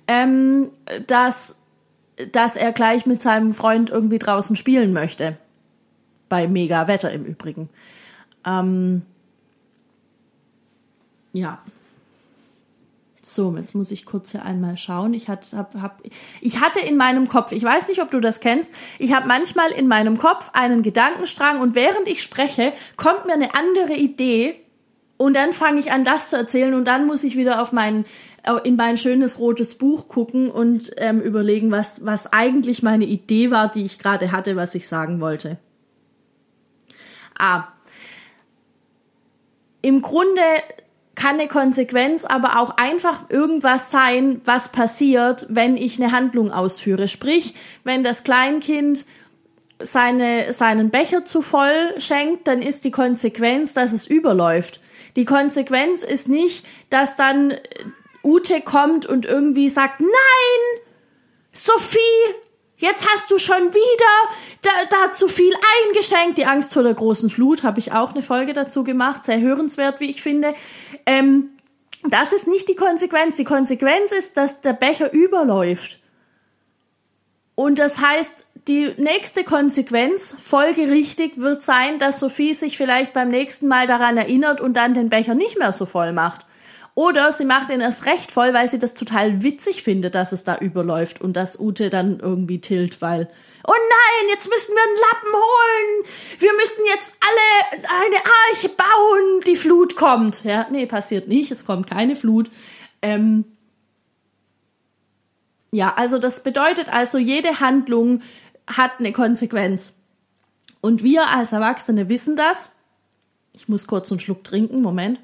ähm, 0.08 0.72
dass, 1.08 1.56
dass 2.32 2.56
er 2.56 2.72
gleich 2.72 3.06
mit 3.06 3.22
seinem 3.22 3.54
Freund 3.54 3.90
irgendwie 3.90 4.20
draußen 4.20 4.56
spielen 4.56 4.94
möchte. 4.94 5.38
Bei 6.30 6.48
mega 6.48 6.88
Wetter 6.88 7.12
im 7.12 7.26
Übrigen. 7.26 7.70
Ähm, 8.46 9.04
ja. 11.34 11.60
So, 13.28 13.56
jetzt 13.58 13.74
muss 13.74 13.90
ich 13.90 14.06
kurz 14.06 14.34
hier 14.34 14.46
einmal 14.46 14.78
schauen. 14.78 15.16
Ich, 15.16 15.30
hat, 15.30 15.48
hab, 15.56 15.74
hab, 15.82 16.04
ich 16.42 16.62
hatte 16.62 16.80
in 16.80 16.96
meinem 16.96 17.28
Kopf, 17.28 17.54
ich 17.54 17.64
weiß 17.64 17.88
nicht, 17.88 18.04
ob 18.04 18.12
du 18.12 18.20
das 18.20 18.40
kennst, 18.40 18.70
ich 19.00 19.16
habe 19.16 19.28
manchmal 19.28 19.72
in 19.72 19.88
meinem 19.88 20.20
Kopf 20.20 20.52
einen 20.54 20.84
Gedankenstrang 20.84 21.60
und 21.60 21.74
während 21.74 22.08
ich 22.08 22.22
spreche, 22.22 22.72
kommt 22.98 23.26
mir 23.26 23.34
eine 23.34 23.56
andere 23.56 23.94
Idee 23.94 24.60
und 25.18 25.36
dann 25.36 25.54
fange 25.54 25.80
ich 25.80 25.92
an, 25.92 26.04
das 26.04 26.30
zu 26.30 26.38
erzählen 26.38 26.76
und 26.76 26.86
dann 26.86 27.08
muss 27.08 27.24
ich 27.24 27.36
wieder 27.36 27.64
auf 27.64 27.72
mein, 27.72 28.06
in 28.64 28.76
mein 28.76 28.96
schönes 28.96 29.40
rotes 29.40 29.74
Buch 29.74 30.08
gucken 30.08 30.52
und 30.52 30.92
ähm, 30.98 31.20
überlegen, 31.20 31.72
was, 31.72 32.06
was 32.06 32.32
eigentlich 32.32 32.84
meine 32.84 33.06
Idee 33.06 33.50
war, 33.50 33.72
die 33.72 33.86
ich 33.86 33.98
gerade 33.98 34.32
hatte, 34.32 34.56
was 34.56 34.76
ich 34.76 34.88
sagen 34.88 35.20
wollte. 35.20 35.58
Ah. 37.40 37.70
Im 39.82 40.04
Grunde 40.04 40.42
kann 41.16 41.40
eine 41.40 41.48
Konsequenz 41.48 42.26
aber 42.26 42.60
auch 42.60 42.78
einfach 42.78 43.30
irgendwas 43.30 43.90
sein, 43.90 44.42
was 44.44 44.70
passiert, 44.70 45.48
wenn 45.50 45.78
ich 45.78 46.02
eine 46.02 46.12
Handlung 46.12 46.52
ausführe. 46.52 47.08
Sprich, 47.08 47.56
wenn 47.84 48.04
das 48.04 48.24
Kleinkind 48.24 49.06
seine, 49.80 50.54
seinen 50.54 50.90
Becher 50.90 51.26
zu 51.26 51.42
voll 51.42 51.94
schenkt, 51.98 52.48
dann 52.48 52.62
ist 52.62 52.86
die 52.86 52.92
Konsequenz, 52.92 53.74
dass 53.74 53.94
es 53.94 54.08
überläuft. 54.08 54.82
Die 55.16 55.26
Konsequenz 55.26 56.04
ist 56.04 56.28
nicht, 56.28 56.66
dass 56.90 57.16
dann 57.16 57.54
Ute 58.24 58.62
kommt 58.62 59.06
und 59.06 59.26
irgendwie 59.26 59.70
sagt, 59.70 60.02
nein, 60.02 60.82
Sophie, 61.52 61.98
Jetzt 62.78 63.08
hast 63.14 63.32
du 63.32 63.38
schon 63.38 63.74
wieder 63.74 64.36
da, 64.62 64.70
da 64.90 65.12
zu 65.12 65.28
viel 65.28 65.54
eingeschenkt. 65.86 66.38
Die 66.38 66.46
Angst 66.46 66.74
vor 66.74 66.84
der 66.84 66.94
großen 66.94 67.30
Flut 67.30 67.64
habe 67.64 67.80
ich 67.80 67.94
auch 67.94 68.12
eine 68.12 68.22
Folge 68.22 68.54
dazu 68.54 68.84
gemacht, 68.84 69.24
sehr 69.24 69.40
hörenswert, 69.40 70.02
wie 70.02 70.10
ich 70.10 70.22
finde. 70.22 70.54
Ähm, 71.06 71.52
das 72.04 72.34
ist 72.34 72.48
nicht 72.48 72.68
die 72.68 72.76
Konsequenz. 72.76 73.38
Die 73.38 73.46
Konsequenz 73.46 74.12
ist, 74.12 74.36
dass 74.36 74.62
der 74.62 74.74
Becher 74.74 75.14
überläuft. 75.14 76.00
Und 77.56 77.80
das 77.80 78.00
heißt, 78.00 78.46
die 78.68 78.94
nächste 78.98 79.44
Konsequenz, 79.44 80.36
folgerichtig, 80.38 81.40
wird 81.40 81.62
sein, 81.62 82.00
dass 82.00 82.20
Sophie 82.20 82.54
sich 82.54 82.78
vielleicht 82.78 83.14
beim 83.14 83.30
nächsten 83.30 83.68
Mal 83.68 83.88
daran 83.88 84.18
erinnert 84.18 84.60
und 84.60 84.74
dann 84.74 84.94
den 84.94 85.10
Becher 85.10 85.36
nicht 85.36 85.58
mehr 85.58 85.72
so 85.72 85.86
voll 85.86 86.12
macht. 86.12 86.46
Oder 86.96 87.34
sie 87.34 87.44
macht 87.44 87.70
ihn 87.72 87.82
erst 87.82 88.06
recht 88.06 88.32
voll, 88.32 88.54
weil 88.54 88.70
sie 88.70 88.80
das 88.80 88.94
total 88.94 89.44
witzig 89.44 89.84
findet, 89.84 90.16
dass 90.16 90.32
es 90.32 90.46
da 90.46 90.58
überläuft 90.58 91.20
und 91.20 91.36
dass 91.36 91.60
Ute 91.60 91.90
dann 91.90 92.22
irgendwie 92.22 92.62
tilt, 92.62 93.02
weil, 93.02 93.28
oh 93.68 93.74
nein, 93.74 94.30
jetzt 94.30 94.50
müssen 94.50 94.74
wir 94.74 94.82
einen 94.82 94.96
Lappen 94.96 95.34
holen. 95.34 96.40
Wir 96.40 96.54
müssen 96.54 96.86
jetzt 96.88 97.16
alle 97.20 97.84
eine 97.84 98.16
Arche 98.16 98.70
bauen. 98.70 99.42
Die 99.46 99.58
Flut 99.58 99.98
kommt. 99.98 100.46
Ja, 100.46 100.68
nee, 100.72 100.86
passiert 100.86 101.28
nicht. 101.28 101.52
Es 101.52 101.66
kommt 101.66 101.90
keine 101.90 102.16
Flut. 102.16 102.50
Ähm, 103.02 103.44
ja, 105.72 105.94
also 105.98 106.18
das 106.18 106.44
bedeutet 106.44 106.88
also, 106.88 107.18
jede 107.18 107.60
Handlung 107.60 108.22
hat 108.68 109.00
eine 109.00 109.12
Konsequenz. 109.12 109.96
Und 110.80 111.04
wir 111.04 111.28
als 111.28 111.52
Erwachsene 111.52 112.08
wissen 112.08 112.38
das. 112.38 112.72
Ich 113.54 113.68
muss 113.68 113.86
kurz 113.86 114.10
einen 114.12 114.22
Schluck 114.22 114.46
trinken, 114.46 114.82
Moment. 114.82 115.20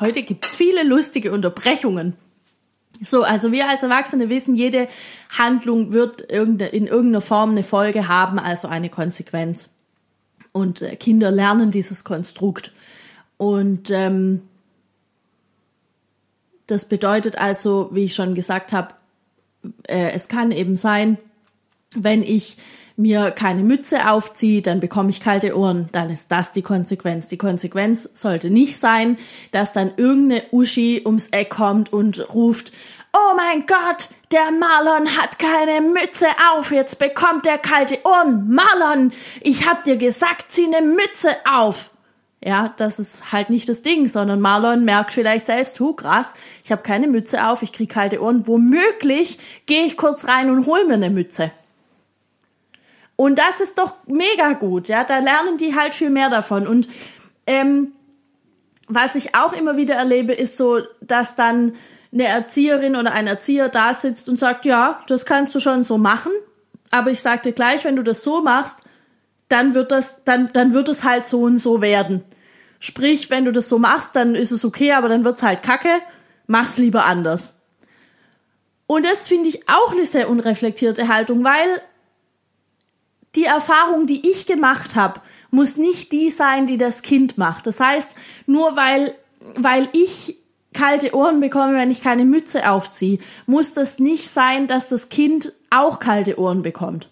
Heute 0.00 0.22
gibt's 0.22 0.54
viele 0.54 0.84
lustige 0.84 1.32
Unterbrechungen. 1.32 2.14
So, 3.00 3.22
also 3.24 3.52
wir 3.52 3.68
als 3.68 3.82
Erwachsene 3.82 4.28
wissen, 4.28 4.54
jede 4.54 4.88
Handlung 5.36 5.92
wird 5.92 6.20
in 6.20 6.58
irgendeiner 6.58 7.20
Form 7.20 7.50
eine 7.50 7.62
Folge 7.62 8.08
haben, 8.08 8.38
also 8.38 8.68
eine 8.68 8.88
Konsequenz. 8.88 9.70
Und 10.52 10.82
äh, 10.82 10.94
Kinder 10.96 11.30
lernen 11.30 11.70
dieses 11.70 12.04
Konstrukt. 12.04 12.72
Und 13.36 13.90
ähm, 13.90 14.42
das 16.66 16.88
bedeutet 16.88 17.36
also, 17.36 17.90
wie 17.92 18.04
ich 18.04 18.14
schon 18.14 18.34
gesagt 18.34 18.72
habe, 18.72 18.94
äh, 19.88 20.12
es 20.12 20.28
kann 20.28 20.52
eben 20.52 20.76
sein, 20.76 21.18
wenn 21.96 22.22
ich 22.22 22.56
mir 22.96 23.32
keine 23.32 23.62
Mütze 23.62 24.08
aufziehe, 24.08 24.62
dann 24.62 24.80
bekomme 24.80 25.10
ich 25.10 25.20
kalte 25.20 25.56
Ohren. 25.56 25.88
Dann 25.92 26.10
ist 26.10 26.30
das 26.30 26.52
die 26.52 26.62
Konsequenz. 26.62 27.28
Die 27.28 27.38
Konsequenz 27.38 28.08
sollte 28.12 28.50
nicht 28.50 28.78
sein, 28.78 29.16
dass 29.50 29.72
dann 29.72 29.92
irgendeine 29.96 30.42
Uschi 30.52 31.02
ums 31.04 31.28
Eck 31.28 31.50
kommt 31.50 31.92
und 31.92 32.34
ruft, 32.34 32.72
Oh 33.16 33.36
mein 33.36 33.64
Gott, 33.66 34.08
der 34.32 34.50
Marlon 34.50 35.06
hat 35.16 35.38
keine 35.38 35.80
Mütze 35.80 36.26
auf, 36.52 36.72
jetzt 36.72 36.98
bekommt 36.98 37.46
er 37.46 37.58
kalte 37.58 37.98
Ohren. 38.04 38.52
Marlon, 38.52 39.12
ich 39.40 39.68
hab 39.68 39.84
dir 39.84 39.96
gesagt, 39.96 40.46
zieh 40.48 40.66
eine 40.66 40.84
Mütze 40.84 41.30
auf. 41.48 41.92
Ja, 42.44 42.74
das 42.76 42.98
ist 42.98 43.30
halt 43.32 43.50
nicht 43.50 43.68
das 43.68 43.82
Ding, 43.82 44.08
sondern 44.08 44.40
Marlon 44.40 44.84
merkt 44.84 45.12
vielleicht 45.12 45.46
selbst, 45.46 45.78
hu 45.78 45.94
krass, 45.94 46.34
ich 46.64 46.72
habe 46.72 46.82
keine 46.82 47.06
Mütze 47.06 47.46
auf, 47.46 47.62
ich 47.62 47.72
krieg 47.72 47.88
kalte 47.88 48.20
Ohren. 48.20 48.48
Womöglich 48.48 49.38
gehe 49.66 49.84
ich 49.84 49.96
kurz 49.96 50.26
rein 50.26 50.50
und 50.50 50.66
hol 50.66 50.84
mir 50.84 50.94
eine 50.94 51.10
Mütze. 51.10 51.52
Und 53.16 53.38
das 53.38 53.60
ist 53.60 53.78
doch 53.78 53.94
mega 54.06 54.52
gut, 54.54 54.88
ja. 54.88 55.04
Da 55.04 55.18
lernen 55.18 55.56
die 55.56 55.76
halt 55.76 55.94
viel 55.94 56.10
mehr 56.10 56.30
davon. 56.30 56.66
Und 56.66 56.88
ähm, 57.46 57.92
was 58.88 59.14
ich 59.14 59.34
auch 59.34 59.52
immer 59.52 59.76
wieder 59.76 59.94
erlebe, 59.94 60.32
ist 60.32 60.56
so, 60.56 60.80
dass 61.00 61.36
dann 61.36 61.72
eine 62.12 62.24
Erzieherin 62.24 62.96
oder 62.96 63.12
ein 63.12 63.26
Erzieher 63.26 63.68
da 63.68 63.92
sitzt 63.92 64.28
und 64.28 64.38
sagt, 64.38 64.64
ja, 64.64 65.00
das 65.08 65.26
kannst 65.26 65.54
du 65.54 65.60
schon 65.60 65.82
so 65.82 65.98
machen, 65.98 66.32
aber 66.90 67.10
ich 67.10 67.20
sag 67.20 67.42
dir 67.42 67.52
gleich, 67.52 67.84
wenn 67.84 67.96
du 67.96 68.04
das 68.04 68.22
so 68.22 68.40
machst, 68.40 68.78
dann 69.48 69.74
wird 69.74 69.90
das, 69.90 70.22
dann, 70.24 70.50
dann 70.52 70.74
wird 70.74 70.88
es 70.88 71.04
halt 71.04 71.26
so 71.26 71.42
und 71.42 71.58
so 71.58 71.82
werden. 71.82 72.24
Sprich, 72.78 73.30
wenn 73.30 73.44
du 73.44 73.52
das 73.52 73.68
so 73.68 73.78
machst, 73.78 74.14
dann 74.16 74.34
ist 74.34 74.52
es 74.52 74.64
okay, 74.64 74.92
aber 74.92 75.08
dann 75.08 75.24
wird's 75.24 75.42
halt 75.42 75.62
kacke, 75.62 76.00
mach's 76.46 76.78
lieber 76.78 77.04
anders. 77.04 77.54
Und 78.86 79.04
das 79.04 79.26
finde 79.26 79.48
ich 79.48 79.68
auch 79.68 79.92
eine 79.92 80.06
sehr 80.06 80.28
unreflektierte 80.28 81.08
Haltung, 81.08 81.42
weil 81.42 81.82
die 83.36 83.44
Erfahrung, 83.44 84.06
die 84.06 84.28
ich 84.28 84.46
gemacht 84.46 84.94
habe, 84.94 85.20
muss 85.50 85.76
nicht 85.76 86.12
die 86.12 86.30
sein, 86.30 86.66
die 86.66 86.78
das 86.78 87.02
Kind 87.02 87.38
macht. 87.38 87.66
Das 87.66 87.80
heißt, 87.80 88.14
nur 88.46 88.76
weil, 88.76 89.14
weil 89.56 89.88
ich 89.92 90.38
kalte 90.72 91.14
Ohren 91.14 91.40
bekomme, 91.40 91.74
wenn 91.74 91.90
ich 91.90 92.02
keine 92.02 92.24
Mütze 92.24 92.68
aufziehe, 92.68 93.18
muss 93.46 93.74
das 93.74 93.98
nicht 93.98 94.28
sein, 94.28 94.66
dass 94.66 94.88
das 94.88 95.08
Kind 95.08 95.52
auch 95.70 95.98
kalte 95.98 96.38
Ohren 96.38 96.62
bekommt. 96.62 97.10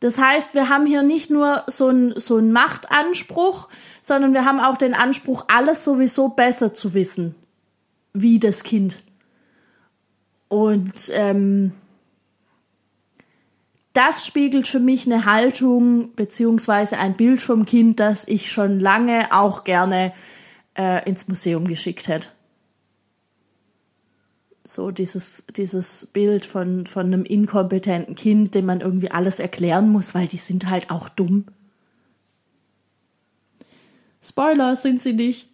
Das 0.00 0.18
heißt, 0.18 0.54
wir 0.54 0.70
haben 0.70 0.86
hier 0.86 1.02
nicht 1.02 1.30
nur 1.30 1.62
so 1.66 1.88
einen 1.88 2.18
so 2.18 2.38
einen 2.38 2.52
Machtanspruch, 2.52 3.68
sondern 4.00 4.32
wir 4.32 4.46
haben 4.46 4.58
auch 4.58 4.78
den 4.78 4.94
Anspruch, 4.94 5.44
alles 5.48 5.84
sowieso 5.84 6.30
besser 6.30 6.72
zu 6.72 6.94
wissen, 6.94 7.34
wie 8.14 8.38
das 8.38 8.64
Kind. 8.64 9.04
Und 10.48 11.10
ähm, 11.12 11.72
das 13.92 14.26
spiegelt 14.26 14.68
für 14.68 14.78
mich 14.78 15.06
eine 15.06 15.24
Haltung 15.24 16.14
beziehungsweise 16.14 16.98
ein 16.98 17.16
Bild 17.16 17.40
vom 17.40 17.64
Kind, 17.66 17.98
das 17.98 18.26
ich 18.28 18.50
schon 18.50 18.78
lange 18.78 19.32
auch 19.32 19.64
gerne 19.64 20.12
äh, 20.78 21.08
ins 21.08 21.26
Museum 21.26 21.66
geschickt 21.66 22.06
hätte. 22.06 22.28
So 24.62 24.92
dieses, 24.92 25.44
dieses 25.56 26.06
Bild 26.06 26.46
von, 26.46 26.86
von 26.86 27.06
einem 27.06 27.24
inkompetenten 27.24 28.14
Kind, 28.14 28.54
dem 28.54 28.66
man 28.66 28.80
irgendwie 28.80 29.10
alles 29.10 29.40
erklären 29.40 29.90
muss, 29.90 30.14
weil 30.14 30.28
die 30.28 30.36
sind 30.36 30.70
halt 30.70 30.90
auch 30.90 31.08
dumm. 31.08 31.46
Spoiler 34.22 34.76
sind 34.76 35.02
sie 35.02 35.14
nicht. 35.14 35.48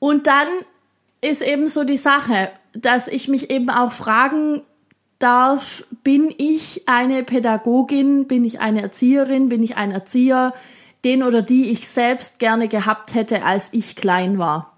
Und 0.00 0.26
dann 0.26 0.48
ist 1.20 1.42
eben 1.42 1.68
so 1.68 1.84
die 1.84 1.96
Sache, 1.96 2.50
dass 2.72 3.06
ich 3.06 3.28
mich 3.28 3.50
eben 3.50 3.70
auch 3.70 3.92
fragen 3.92 4.62
darf, 5.18 5.84
bin 6.04 6.34
ich 6.38 6.82
eine 6.86 7.22
Pädagogin, 7.22 8.26
bin 8.26 8.44
ich 8.44 8.60
eine 8.60 8.82
Erzieherin, 8.82 9.48
bin 9.48 9.62
ich 9.62 9.76
ein 9.76 9.90
Erzieher, 9.90 10.54
den 11.04 11.22
oder 11.22 11.42
die 11.42 11.70
ich 11.70 11.88
selbst 11.88 12.38
gerne 12.38 12.68
gehabt 12.68 13.14
hätte, 13.14 13.44
als 13.44 13.72
ich 13.72 13.96
klein 13.96 14.38
war. 14.38 14.76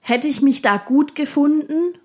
Hätte 0.00 0.28
ich 0.28 0.42
mich 0.42 0.62
da 0.62 0.76
gut 0.76 1.14
gefunden? 1.14 1.98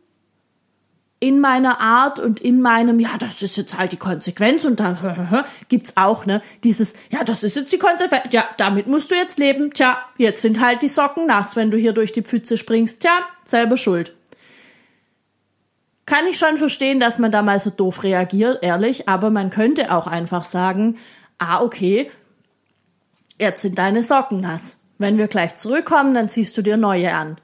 in 1.24 1.40
meiner 1.40 1.80
Art 1.80 2.20
und 2.20 2.42
in 2.42 2.60
meinem, 2.60 3.00
ja, 3.00 3.12
das 3.18 3.42
ist 3.42 3.56
jetzt 3.56 3.78
halt 3.78 3.94
die 3.94 3.98
Konsequenz 3.98 4.66
und 4.66 4.82
da 4.82 5.46
gibt's 5.70 5.96
auch, 5.96 6.26
ne, 6.26 6.42
dieses, 6.66 6.96
ja, 7.12 7.24
das 7.24 7.44
ist 7.44 7.56
jetzt 7.56 7.72
die 7.72 7.78
Konsequenz, 7.78 8.24
ja, 8.32 8.44
damit 8.58 8.88
musst 8.88 9.10
du 9.10 9.16
jetzt 9.16 9.40
leben, 9.40 9.72
tja, 9.72 10.00
jetzt 10.18 10.42
sind 10.42 10.60
halt 10.60 10.82
die 10.82 10.90
Socken 10.90 11.26
nass, 11.26 11.56
wenn 11.56 11.72
du 11.72 11.78
hier 11.78 11.94
durch 11.94 12.12
die 12.12 12.24
Pfütze 12.24 12.58
springst, 12.58 13.00
tja, 13.00 13.22
selber 13.46 13.78
schuld. 13.78 14.14
Kann 16.14 16.28
ich 16.28 16.38
schon 16.38 16.58
verstehen, 16.58 17.00
dass 17.00 17.18
man 17.18 17.32
da 17.32 17.42
mal 17.42 17.60
so 17.60 17.72
doof 17.72 18.04
reagiert, 18.04 18.60
ehrlich, 18.62 19.10
aber 19.10 19.32
man 19.32 19.50
könnte 19.50 19.92
auch 19.92 20.06
einfach 20.06 20.44
sagen, 20.44 21.00
ah, 21.40 21.64
okay, 21.64 22.12
jetzt 23.40 23.64
sind 23.64 23.80
deine 23.80 24.04
Socken 24.04 24.40
nass. 24.40 24.78
Wenn 25.00 25.18
wir 25.18 25.26
gleich 25.26 25.56
zurückkommen, 25.56 26.14
dann 26.14 26.30
ziehst 26.30 26.56
du 26.56 26.62
dir 26.62 26.78
neue 26.78 27.16
an. 27.16 27.38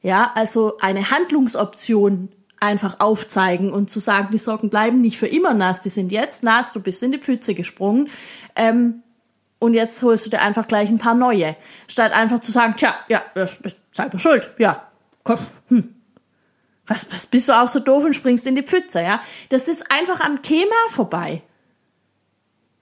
Ja, 0.00 0.30
also 0.36 0.76
eine 0.78 1.10
Handlungsoption 1.10 2.28
einfach 2.60 3.00
aufzeigen 3.00 3.72
und 3.72 3.90
zu 3.90 3.98
sagen, 3.98 4.28
die 4.30 4.38
Socken 4.38 4.70
bleiben 4.70 5.00
nicht 5.00 5.18
für 5.18 5.26
immer 5.26 5.52
nass, 5.52 5.80
die 5.80 5.88
sind 5.88 6.12
jetzt 6.12 6.44
nass, 6.44 6.72
du 6.72 6.78
bist 6.78 7.02
in 7.02 7.10
die 7.10 7.18
Pfütze 7.18 7.52
gesprungen. 7.52 8.10
Ähm, 8.54 9.02
und 9.58 9.74
jetzt 9.74 10.00
holst 10.04 10.26
du 10.26 10.30
dir 10.30 10.40
einfach 10.40 10.68
gleich 10.68 10.88
ein 10.88 10.98
paar 10.98 11.14
neue. 11.14 11.56
Statt 11.88 12.12
einfach 12.12 12.38
zu 12.38 12.52
sagen, 12.52 12.74
tja, 12.76 12.94
ja, 13.08 13.24
das 13.34 13.56
bist 13.56 13.78
selber 13.90 14.20
schuld, 14.20 14.52
ja, 14.58 14.86
komm, 15.24 15.38
hm. 15.66 15.94
Was, 16.86 17.06
was 17.12 17.26
bist 17.26 17.48
du 17.48 17.58
auch 17.58 17.68
so 17.68 17.80
doof 17.80 18.04
und 18.04 18.14
springst 18.14 18.46
in 18.46 18.54
die 18.54 18.62
Pfütze, 18.62 19.00
ja? 19.02 19.20
Das 19.48 19.68
ist 19.68 19.90
einfach 19.90 20.20
am 20.20 20.42
Thema 20.42 20.74
vorbei. 20.88 21.42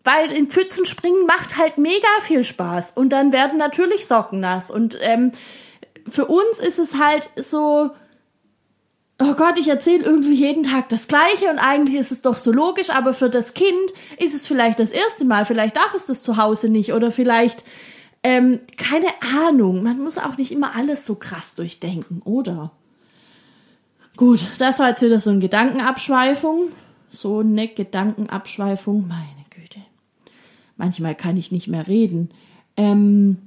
Weil 0.04 0.32
in 0.32 0.48
Pfützen 0.48 0.84
springen 0.86 1.26
macht 1.26 1.56
halt 1.56 1.78
mega 1.78 2.08
viel 2.22 2.42
Spaß. 2.42 2.92
Und 2.96 3.10
dann 3.10 3.32
werden 3.32 3.58
natürlich 3.58 4.06
Socken 4.06 4.40
nass. 4.40 4.70
Und 4.70 4.98
ähm, 5.00 5.30
für 6.08 6.26
uns 6.26 6.58
ist 6.58 6.80
es 6.80 6.98
halt 6.98 7.30
so, 7.36 7.92
oh 9.20 9.34
Gott, 9.34 9.58
ich 9.58 9.68
erzähle 9.68 10.04
irgendwie 10.04 10.34
jeden 10.34 10.64
Tag 10.64 10.88
das 10.88 11.06
Gleiche 11.06 11.50
und 11.50 11.58
eigentlich 11.58 11.98
ist 11.98 12.12
es 12.12 12.22
doch 12.22 12.36
so 12.36 12.52
logisch, 12.52 12.90
aber 12.90 13.14
für 13.14 13.30
das 13.30 13.54
Kind 13.54 13.92
ist 14.18 14.34
es 14.34 14.46
vielleicht 14.46 14.80
das 14.80 14.90
erste 14.90 15.24
Mal, 15.24 15.44
vielleicht 15.44 15.76
darf 15.76 15.94
es 15.94 16.06
das 16.06 16.22
zu 16.22 16.36
Hause 16.36 16.68
nicht 16.68 16.92
oder 16.92 17.10
vielleicht, 17.10 17.64
ähm, 18.22 18.60
keine 18.76 19.08
Ahnung, 19.46 19.82
man 19.82 19.98
muss 19.98 20.18
auch 20.18 20.36
nicht 20.36 20.52
immer 20.52 20.74
alles 20.74 21.06
so 21.06 21.14
krass 21.14 21.54
durchdenken, 21.54 22.22
oder? 22.24 22.72
Gut, 24.16 24.40
das 24.58 24.78
war 24.78 24.90
jetzt 24.90 25.02
wieder 25.02 25.20
so 25.20 25.30
eine 25.30 25.38
Gedankenabschweifung, 25.38 26.68
so 27.10 27.40
eine 27.40 27.68
Gedankenabschweifung, 27.68 29.08
meine 29.08 29.44
Güte. 29.50 29.80
Manchmal 30.76 31.14
kann 31.14 31.36
ich 31.36 31.50
nicht 31.50 31.68
mehr 31.68 31.88
reden. 31.88 32.30
Ähm, 32.76 33.38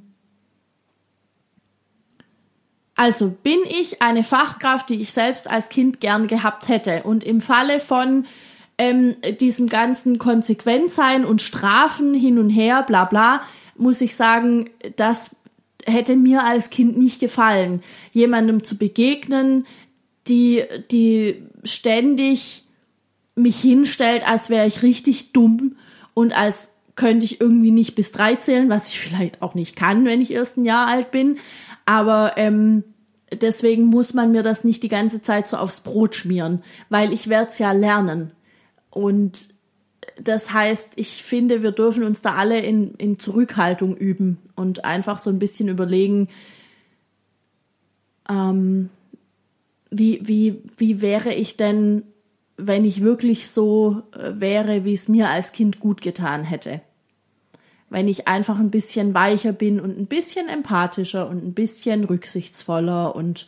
also 2.95 3.29
bin 3.29 3.59
ich 3.69 4.01
eine 4.01 4.23
Fachkraft, 4.23 4.89
die 4.89 5.01
ich 5.01 5.11
selbst 5.11 5.49
als 5.49 5.69
Kind 5.69 5.99
gern 5.99 6.27
gehabt 6.27 6.67
hätte. 6.69 7.03
Und 7.03 7.23
im 7.23 7.41
Falle 7.41 7.79
von 7.79 8.25
ähm, 8.77 9.15
diesem 9.39 9.67
ganzen 9.67 10.17
Konsequenzsein 10.17 11.25
und 11.25 11.41
Strafen 11.41 12.13
hin 12.13 12.39
und 12.39 12.49
her, 12.49 12.83
bla 12.83 13.05
bla, 13.05 13.41
muss 13.77 14.01
ich 14.01 14.15
sagen, 14.15 14.69
das 14.95 15.35
hätte 15.85 16.15
mir 16.15 16.43
als 16.45 16.69
Kind 16.69 16.97
nicht 16.97 17.19
gefallen, 17.19 17.81
jemandem 18.11 18.63
zu 18.63 18.77
begegnen, 18.77 19.65
die, 20.27 20.63
die 20.91 21.43
ständig 21.63 22.63
mich 23.35 23.59
hinstellt, 23.59 24.27
als 24.27 24.49
wäre 24.49 24.65
ich 24.65 24.81
richtig 24.81 25.33
dumm 25.33 25.75
und 26.13 26.35
als 26.35 26.71
könnte 26.95 27.25
ich 27.25 27.41
irgendwie 27.41 27.71
nicht 27.71 27.95
bis 27.95 28.11
drei 28.11 28.35
zählen, 28.35 28.69
was 28.69 28.89
ich 28.89 28.99
vielleicht 29.01 29.41
auch 29.41 29.53
nicht 29.53 29.75
kann, 29.75 30.05
wenn 30.05 30.21
ich 30.21 30.31
erst 30.31 30.57
ein 30.57 30.65
Jahr 30.65 30.87
alt 30.87 31.11
bin. 31.11 31.37
Aber 31.85 32.33
ähm, 32.37 32.83
deswegen 33.41 33.85
muss 33.85 34.13
man 34.13 34.31
mir 34.31 34.43
das 34.43 34.63
nicht 34.63 34.83
die 34.83 34.87
ganze 34.87 35.21
Zeit 35.21 35.47
so 35.47 35.57
aufs 35.57 35.81
Brot 35.81 36.15
schmieren, 36.15 36.63
weil 36.89 37.13
ich 37.13 37.27
werde 37.27 37.49
es 37.49 37.59
ja 37.59 37.71
lernen. 37.71 38.31
Und 38.89 39.49
das 40.21 40.53
heißt, 40.53 40.93
ich 40.95 41.23
finde, 41.23 41.61
wir 41.61 41.71
dürfen 41.71 42.03
uns 42.03 42.21
da 42.21 42.35
alle 42.35 42.59
in, 42.59 42.93
in 42.95 43.19
Zurückhaltung 43.19 43.97
üben 43.97 44.37
und 44.55 44.85
einfach 44.85 45.19
so 45.19 45.29
ein 45.29 45.39
bisschen 45.39 45.67
überlegen, 45.67 46.29
ähm, 48.29 48.89
wie, 49.97 50.19
wie, 50.23 50.61
wie 50.77 51.01
wäre 51.01 51.33
ich 51.33 51.57
denn, 51.57 52.03
wenn 52.57 52.85
ich 52.85 53.01
wirklich 53.01 53.49
so 53.49 54.03
äh, 54.13 54.39
wäre, 54.39 54.85
wie 54.85 54.93
es 54.93 55.07
mir 55.07 55.29
als 55.29 55.51
Kind 55.51 55.79
gut 55.79 56.01
getan 56.01 56.43
hätte 56.43 56.81
wenn 57.89 58.07
ich 58.07 58.27
einfach 58.27 58.59
ein 58.59 58.71
bisschen 58.71 59.13
weicher 59.13 59.53
bin 59.53 59.79
und 59.79 59.97
ein 59.97 60.07
bisschen 60.07 60.49
empathischer 60.49 61.29
und 61.29 61.45
ein 61.45 61.53
bisschen 61.53 62.03
rücksichtsvoller 62.03 63.15
und 63.15 63.45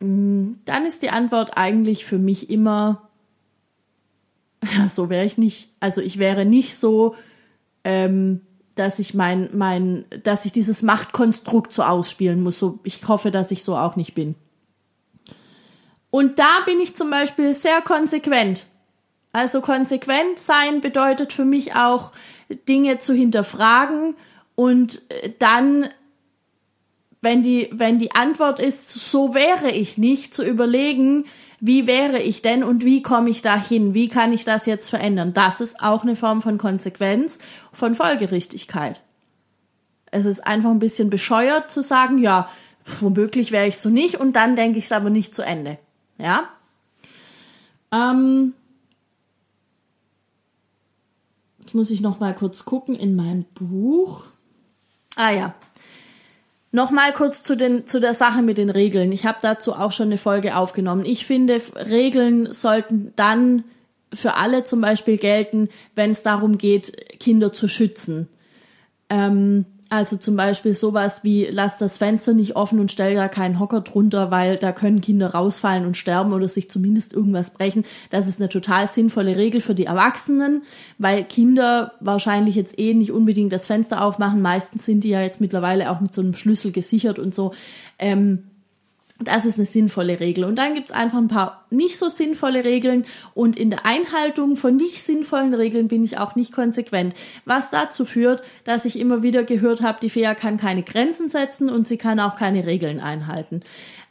mh, 0.00 0.06
mm, 0.08 0.58
dann 0.64 0.84
ist 0.84 1.02
die 1.02 1.10
Antwort 1.10 1.56
eigentlich 1.56 2.04
für 2.04 2.18
mich 2.18 2.50
immer, 2.50 3.10
ja, 4.76 4.88
so 4.88 5.10
wäre 5.10 5.24
ich 5.24 5.38
nicht. 5.38 5.68
Also 5.80 6.00
ich 6.00 6.18
wäre 6.18 6.44
nicht 6.44 6.76
so, 6.76 7.14
ähm, 7.84 8.42
dass 8.74 8.98
ich 8.98 9.14
mein, 9.14 9.50
mein, 9.52 10.04
dass 10.22 10.44
ich 10.44 10.52
dieses 10.52 10.82
Machtkonstrukt 10.82 11.72
so 11.72 11.82
ausspielen 11.82 12.42
muss. 12.42 12.58
So, 12.58 12.78
ich 12.84 13.06
hoffe, 13.08 13.30
dass 13.30 13.50
ich 13.50 13.62
so 13.62 13.76
auch 13.76 13.96
nicht 13.96 14.14
bin. 14.14 14.34
Und 16.10 16.38
da 16.38 16.48
bin 16.64 16.80
ich 16.80 16.94
zum 16.94 17.10
Beispiel 17.10 17.52
sehr 17.52 17.82
konsequent. 17.82 18.66
Also 19.32 19.60
konsequent 19.60 20.38
sein 20.38 20.80
bedeutet 20.80 21.32
für 21.32 21.44
mich 21.44 21.74
auch, 21.74 22.12
Dinge 22.68 22.98
zu 22.98 23.12
hinterfragen 23.12 24.14
und 24.54 25.02
äh, 25.10 25.30
dann, 25.38 25.88
wenn 27.20 27.42
die, 27.42 27.68
wenn 27.72 27.98
die 27.98 28.14
Antwort 28.14 28.60
ist, 28.60 29.10
so 29.10 29.34
wäre 29.34 29.70
ich 29.70 29.98
nicht, 29.98 30.32
zu 30.32 30.44
überlegen, 30.44 31.24
wie 31.60 31.86
wäre 31.86 32.20
ich 32.20 32.42
denn 32.42 32.62
und 32.62 32.84
wie 32.84 33.02
komme 33.02 33.30
ich 33.30 33.42
dahin? 33.42 33.94
Wie 33.94 34.08
kann 34.08 34.32
ich 34.32 34.44
das 34.44 34.66
jetzt 34.66 34.90
verändern? 34.90 35.32
Das 35.32 35.60
ist 35.60 35.82
auch 35.82 36.02
eine 36.02 36.16
Form 36.16 36.42
von 36.42 36.58
Konsequenz, 36.58 37.38
von 37.72 37.94
Folgerichtigkeit. 37.94 39.02
Es 40.10 40.26
ist 40.26 40.46
einfach 40.46 40.70
ein 40.70 40.78
bisschen 40.78 41.10
bescheuert 41.10 41.70
zu 41.70 41.82
sagen, 41.82 42.18
ja, 42.18 42.48
womöglich 43.00 43.52
wäre 43.52 43.66
ich 43.66 43.78
so 43.78 43.88
nicht 43.88 44.20
und 44.20 44.36
dann 44.36 44.54
denke 44.54 44.78
ich 44.78 44.84
es 44.84 44.92
aber 44.92 45.10
nicht 45.10 45.34
zu 45.34 45.42
Ende. 45.42 45.78
Ja? 46.18 46.48
Ähm, 47.92 48.54
Jetzt 51.66 51.74
muss 51.74 51.90
ich 51.90 52.00
noch 52.00 52.20
mal 52.20 52.32
kurz 52.32 52.64
gucken 52.64 52.94
in 52.94 53.16
mein 53.16 53.44
Buch. 53.54 54.26
Ah 55.16 55.32
ja. 55.32 55.52
Noch 56.70 56.92
mal 56.92 57.12
kurz 57.12 57.42
zu, 57.42 57.56
den, 57.56 57.88
zu 57.88 57.98
der 57.98 58.14
Sache 58.14 58.40
mit 58.40 58.56
den 58.56 58.70
Regeln. 58.70 59.10
Ich 59.10 59.26
habe 59.26 59.38
dazu 59.42 59.72
auch 59.72 59.90
schon 59.90 60.06
eine 60.06 60.16
Folge 60.16 60.56
aufgenommen. 60.56 61.04
Ich 61.04 61.26
finde, 61.26 61.60
Regeln 61.74 62.52
sollten 62.52 63.12
dann 63.16 63.64
für 64.12 64.36
alle 64.36 64.62
zum 64.62 64.80
Beispiel 64.80 65.18
gelten, 65.18 65.68
wenn 65.96 66.12
es 66.12 66.22
darum 66.22 66.56
geht, 66.56 67.18
Kinder 67.18 67.52
zu 67.52 67.66
schützen. 67.66 68.28
Ähm, 69.10 69.64
also 69.88 70.16
zum 70.16 70.36
Beispiel 70.36 70.74
sowas 70.74 71.22
wie, 71.22 71.46
lass 71.50 71.78
das 71.78 71.98
Fenster 71.98 72.32
nicht 72.32 72.56
offen 72.56 72.80
und 72.80 72.90
stell 72.90 73.14
da 73.14 73.28
keinen 73.28 73.60
Hocker 73.60 73.82
drunter, 73.82 74.30
weil 74.30 74.56
da 74.56 74.72
können 74.72 75.00
Kinder 75.00 75.28
rausfallen 75.28 75.86
und 75.86 75.96
sterben 75.96 76.32
oder 76.32 76.48
sich 76.48 76.68
zumindest 76.68 77.12
irgendwas 77.12 77.52
brechen. 77.52 77.84
Das 78.10 78.26
ist 78.26 78.40
eine 78.40 78.48
total 78.48 78.88
sinnvolle 78.88 79.36
Regel 79.36 79.60
für 79.60 79.74
die 79.74 79.86
Erwachsenen, 79.86 80.62
weil 80.98 81.24
Kinder 81.24 81.92
wahrscheinlich 82.00 82.56
jetzt 82.56 82.78
eh 82.78 82.94
nicht 82.94 83.12
unbedingt 83.12 83.52
das 83.52 83.66
Fenster 83.66 84.02
aufmachen. 84.02 84.42
Meistens 84.42 84.84
sind 84.84 85.04
die 85.04 85.10
ja 85.10 85.20
jetzt 85.22 85.40
mittlerweile 85.40 85.90
auch 85.90 86.00
mit 86.00 86.12
so 86.12 86.20
einem 86.20 86.34
Schlüssel 86.34 86.72
gesichert 86.72 87.18
und 87.18 87.34
so. 87.34 87.52
Ähm, 87.98 88.44
das 89.18 89.46
ist 89.46 89.58
eine 89.58 89.64
sinnvolle 89.64 90.20
Regel. 90.20 90.44
Und 90.44 90.56
dann 90.56 90.74
gibt's 90.74 90.92
einfach 90.92 91.18
ein 91.18 91.28
paar 91.28 91.64
nicht 91.70 91.98
so 91.98 92.08
sinnvolle 92.08 92.64
Regeln. 92.64 93.04
Und 93.32 93.58
in 93.58 93.70
der 93.70 93.86
Einhaltung 93.86 94.56
von 94.56 94.76
nicht 94.76 95.02
sinnvollen 95.02 95.54
Regeln 95.54 95.88
bin 95.88 96.04
ich 96.04 96.18
auch 96.18 96.36
nicht 96.36 96.52
konsequent. 96.52 97.14
Was 97.46 97.70
dazu 97.70 98.04
führt, 98.04 98.42
dass 98.64 98.84
ich 98.84 98.98
immer 98.98 99.22
wieder 99.22 99.42
gehört 99.42 99.80
habe, 99.80 100.00
die 100.00 100.10
Fea 100.10 100.34
kann 100.34 100.58
keine 100.58 100.82
Grenzen 100.82 101.28
setzen 101.28 101.70
und 101.70 101.88
sie 101.88 101.96
kann 101.96 102.20
auch 102.20 102.36
keine 102.36 102.66
Regeln 102.66 103.00
einhalten. 103.00 103.62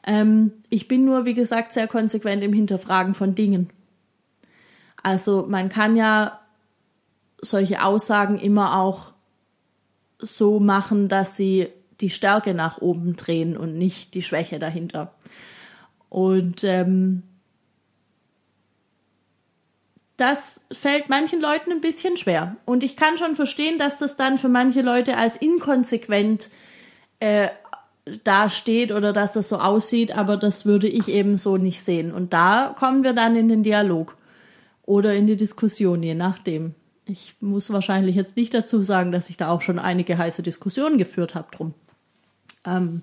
Ähm, 0.08 0.54
ich 0.70 0.88
bin 0.88 1.06
nur, 1.06 1.26
wie 1.26 1.36
gesagt, 1.36 1.72
sehr 1.72 1.88
konsequent 1.88 2.44
im 2.44 2.54
Hinterfragen 2.54 3.14
von 3.14 3.32
Dingen. 3.32 3.70
Also 5.04 5.46
man 5.48 5.70
kann 5.70 5.96
ja 5.96 6.40
solche 7.40 7.84
Aussagen 7.84 8.40
immer 8.40 8.80
auch 8.80 9.14
so 10.18 10.60
machen, 10.60 11.10
dass 11.10 11.38
sie 11.38 11.68
die 12.02 12.10
Stärke 12.10 12.54
nach 12.54 12.80
oben 12.80 13.16
drehen 13.16 13.58
und 13.58 13.78
nicht 13.78 14.14
die 14.14 14.22
Schwäche 14.22 14.60
dahinter. 14.60 15.14
Und 16.10 16.64
ähm, 16.64 17.24
das 20.18 20.62
fällt 20.72 21.10
manchen 21.10 21.42
Leuten 21.42 21.72
ein 21.72 21.82
bisschen 21.82 22.16
schwer. 22.18 22.56
Und 22.66 22.84
ich 22.84 22.96
kann 22.96 23.18
schon 23.18 23.36
verstehen, 23.36 23.78
dass 23.78 23.98
das 23.98 24.16
dann 24.16 24.38
für 24.38 24.50
manche 24.50 24.82
Leute 24.82 25.18
als 25.18 25.36
inkonsequent 25.36 26.50
äh, 27.20 27.50
dasteht 28.24 28.92
oder 28.92 29.14
dass 29.14 29.34
das 29.34 29.50
so 29.50 29.58
aussieht, 29.58 30.16
aber 30.16 30.38
das 30.38 30.66
würde 30.66 30.88
ich 30.88 31.08
eben 31.08 31.38
so 31.38 31.58
nicht 31.58 31.82
sehen. 31.82 32.12
Und 32.14 32.34
da 32.34 32.76
kommen 32.78 33.04
wir 33.04 33.14
dann 33.14 33.36
in 33.36 33.50
den 33.50 33.64
Dialog 33.64 34.16
oder 34.84 35.14
in 35.14 35.28
die 35.28 35.38
Diskussion, 35.38 36.04
je 36.04 36.14
nachdem. 36.14 36.76
Ich 37.08 37.36
muss 37.40 37.72
wahrscheinlich 37.72 38.16
jetzt 38.16 38.36
nicht 38.36 38.54
dazu 38.54 38.84
sagen, 38.84 39.12
dass 39.12 39.30
ich 39.30 39.38
da 39.38 39.50
auch 39.50 39.62
schon 39.62 39.80
einige 39.80 40.18
heiße 40.18 40.44
Diskussionen 40.44 40.98
geführt 40.98 41.36
habe 41.36 41.48
drum. 41.52 41.74
Ähm, 42.66 43.02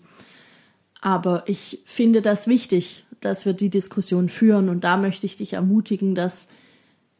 aber 1.00 1.44
ich 1.46 1.80
finde 1.84 2.22
das 2.22 2.46
wichtig, 2.46 3.04
dass 3.20 3.46
wir 3.46 3.52
die 3.52 3.70
Diskussion 3.70 4.28
führen 4.28 4.68
und 4.68 4.84
da 4.84 4.96
möchte 4.96 5.26
ich 5.26 5.36
dich 5.36 5.54
ermutigen, 5.54 6.14
das 6.14 6.48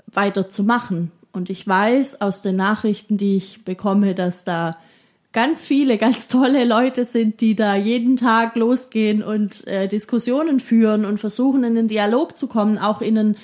weiterzumachen. 0.07 1.11
Und 1.33 1.51
ich 1.51 1.67
weiß 1.67 2.21
aus 2.21 2.43
den 2.43 2.57
Nachrichten, 2.57 3.17
die 3.17 3.37
ich 3.37 3.65
bekomme, 3.65 4.15
dass 4.15 4.45
da 4.45 4.77
ganz 5.33 5.67
viele 5.67 5.99
ganz 5.99 6.29
tolle 6.29 6.65
Leute 6.65 7.05
sind, 7.05 7.41
die 7.41 7.57
da 7.57 7.75
jeden 7.75 8.17
Tag 8.17 8.55
losgehen 8.57 9.23
und 9.23 9.67
äh, 9.67 9.89
Diskussionen 9.89 10.61
führen 10.61 11.05
und 11.05 11.19
versuchen 11.19 11.65
in 11.65 11.75
den 11.75 11.89
Dialog 11.89 12.37
zu 12.37 12.47
kommen, 12.47 12.79
auch 12.79 13.01
in 13.01 13.19
einen, 13.19 13.37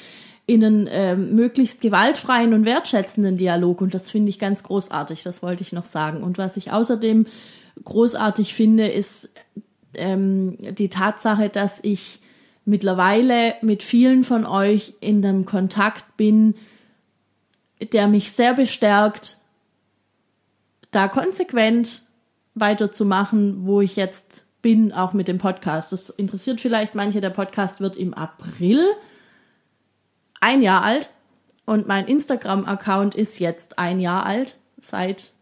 in 0.46 0.64
einen 0.64 0.86
äh, 0.86 1.16
möglichst 1.16 1.80
gewaltfreien 1.80 2.52
und 2.52 2.64
wertschätzenden 2.66 3.36
Dialog. 3.36 3.80
Und 3.80 3.94
das 3.94 4.10
finde 4.10 4.28
ich 4.28 4.38
ganz 4.38 4.62
großartig, 4.62 5.22
das 5.22 5.42
wollte 5.42 5.62
ich 5.62 5.72
noch 5.72 5.86
sagen. 5.86 6.22
Und 6.22 6.38
was 6.38 6.56
ich 6.56 6.70
außerdem 6.72 7.26
großartig 7.84 8.54
finde, 8.54 8.86
ist 8.86 9.30
ähm, 9.94 10.56
die 10.74 10.88
Tatsache, 10.88 11.48
dass 11.48 11.82
ich 11.82 12.20
mittlerweile 12.64 13.54
mit 13.62 13.82
vielen 13.82 14.24
von 14.24 14.44
euch 14.44 14.94
in 15.00 15.24
einem 15.24 15.44
Kontakt 15.44 16.16
bin, 16.16 16.54
der 17.92 18.08
mich 18.08 18.32
sehr 18.32 18.54
bestärkt, 18.54 19.38
da 20.90 21.08
konsequent 21.08 22.02
weiterzumachen, 22.54 23.66
wo 23.66 23.80
ich 23.80 23.96
jetzt 23.96 24.44
bin, 24.62 24.92
auch 24.92 25.12
mit 25.12 25.28
dem 25.28 25.38
Podcast. 25.38 25.92
Das 25.92 26.10
interessiert 26.10 26.60
vielleicht 26.60 26.94
manche. 26.94 27.20
Der 27.20 27.30
Podcast 27.30 27.80
wird 27.80 27.96
im 27.96 28.14
April 28.14 28.84
ein 30.40 30.62
Jahr 30.62 30.82
alt 30.82 31.10
und 31.64 31.86
mein 31.86 32.06
Instagram-Account 32.06 33.14
ist 33.14 33.38
jetzt 33.38 33.78
ein 33.78 34.00
Jahr 34.00 34.24
alt, 34.26 34.56
seit 34.80 35.32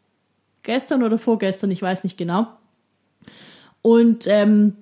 gestern 0.66 1.02
oder 1.02 1.16
vorgestern, 1.16 1.70
ich 1.70 1.80
weiß 1.80 2.04
nicht 2.04 2.18
genau. 2.18 2.48
Und 3.80 4.26
ähm, 4.26 4.76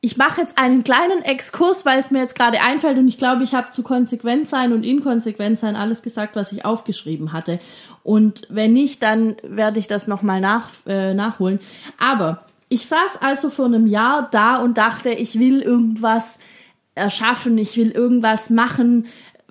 ich 0.00 0.16
mache 0.16 0.40
jetzt 0.40 0.58
einen 0.58 0.84
kleinen 0.84 1.22
Exkurs, 1.22 1.86
weil 1.86 1.98
es 1.98 2.10
mir 2.10 2.20
jetzt 2.20 2.34
gerade 2.34 2.60
einfällt 2.60 2.98
und 2.98 3.08
ich 3.08 3.16
glaube, 3.16 3.42
ich 3.42 3.54
habe 3.54 3.70
zu 3.70 3.82
konsequent 3.82 4.46
sein 4.46 4.72
und 4.72 4.84
inkonsequent 4.84 5.58
sein 5.58 5.76
alles 5.76 6.02
gesagt, 6.02 6.36
was 6.36 6.52
ich 6.52 6.64
aufgeschrieben 6.66 7.32
hatte. 7.32 7.58
Und 8.02 8.42
wenn 8.50 8.74
nicht, 8.74 9.02
dann 9.02 9.36
werde 9.42 9.80
ich 9.80 9.86
das 9.86 10.06
nochmal 10.06 10.42
nach, 10.42 10.68
äh, 10.86 11.14
nachholen. 11.14 11.58
Aber 11.98 12.44
ich 12.68 12.86
saß 12.86 13.22
also 13.22 13.48
vor 13.48 13.64
einem 13.64 13.86
Jahr 13.86 14.28
da 14.30 14.58
und 14.58 14.76
dachte, 14.76 15.08
ich 15.08 15.38
will 15.38 15.62
irgendwas 15.62 16.38
erschaffen, 16.94 17.56
ich 17.56 17.76
will 17.76 17.90
irgendwas 17.90 18.50
machen, 18.50 19.06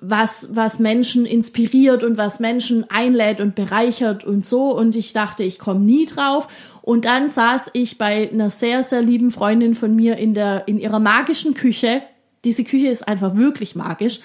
was, 0.06 0.48
was 0.50 0.78
Menschen 0.78 1.24
inspiriert 1.24 2.04
und 2.04 2.18
was 2.18 2.40
Menschen 2.40 2.88
einlädt 2.90 3.40
und 3.40 3.54
bereichert 3.54 4.24
und 4.24 4.46
so. 4.46 4.76
Und 4.76 4.96
ich 4.96 5.12
dachte, 5.12 5.42
ich 5.42 5.58
komme 5.58 5.80
nie 5.80 6.06
drauf. 6.06 6.46
Und 6.82 7.04
dann 7.04 7.28
saß 7.28 7.70
ich 7.72 7.96
bei 7.96 8.30
einer 8.30 8.50
sehr, 8.50 8.82
sehr 8.82 9.02
lieben 9.02 9.30
Freundin 9.30 9.74
von 9.74 9.96
mir 9.96 10.16
in 10.16 10.34
der, 10.34 10.68
in 10.68 10.78
ihrer 10.78 11.00
magischen 11.00 11.54
Küche. 11.54 12.02
Diese 12.44 12.64
Küche 12.64 12.88
ist 12.88 13.08
einfach 13.08 13.36
wirklich 13.36 13.74
magisch. 13.74 14.20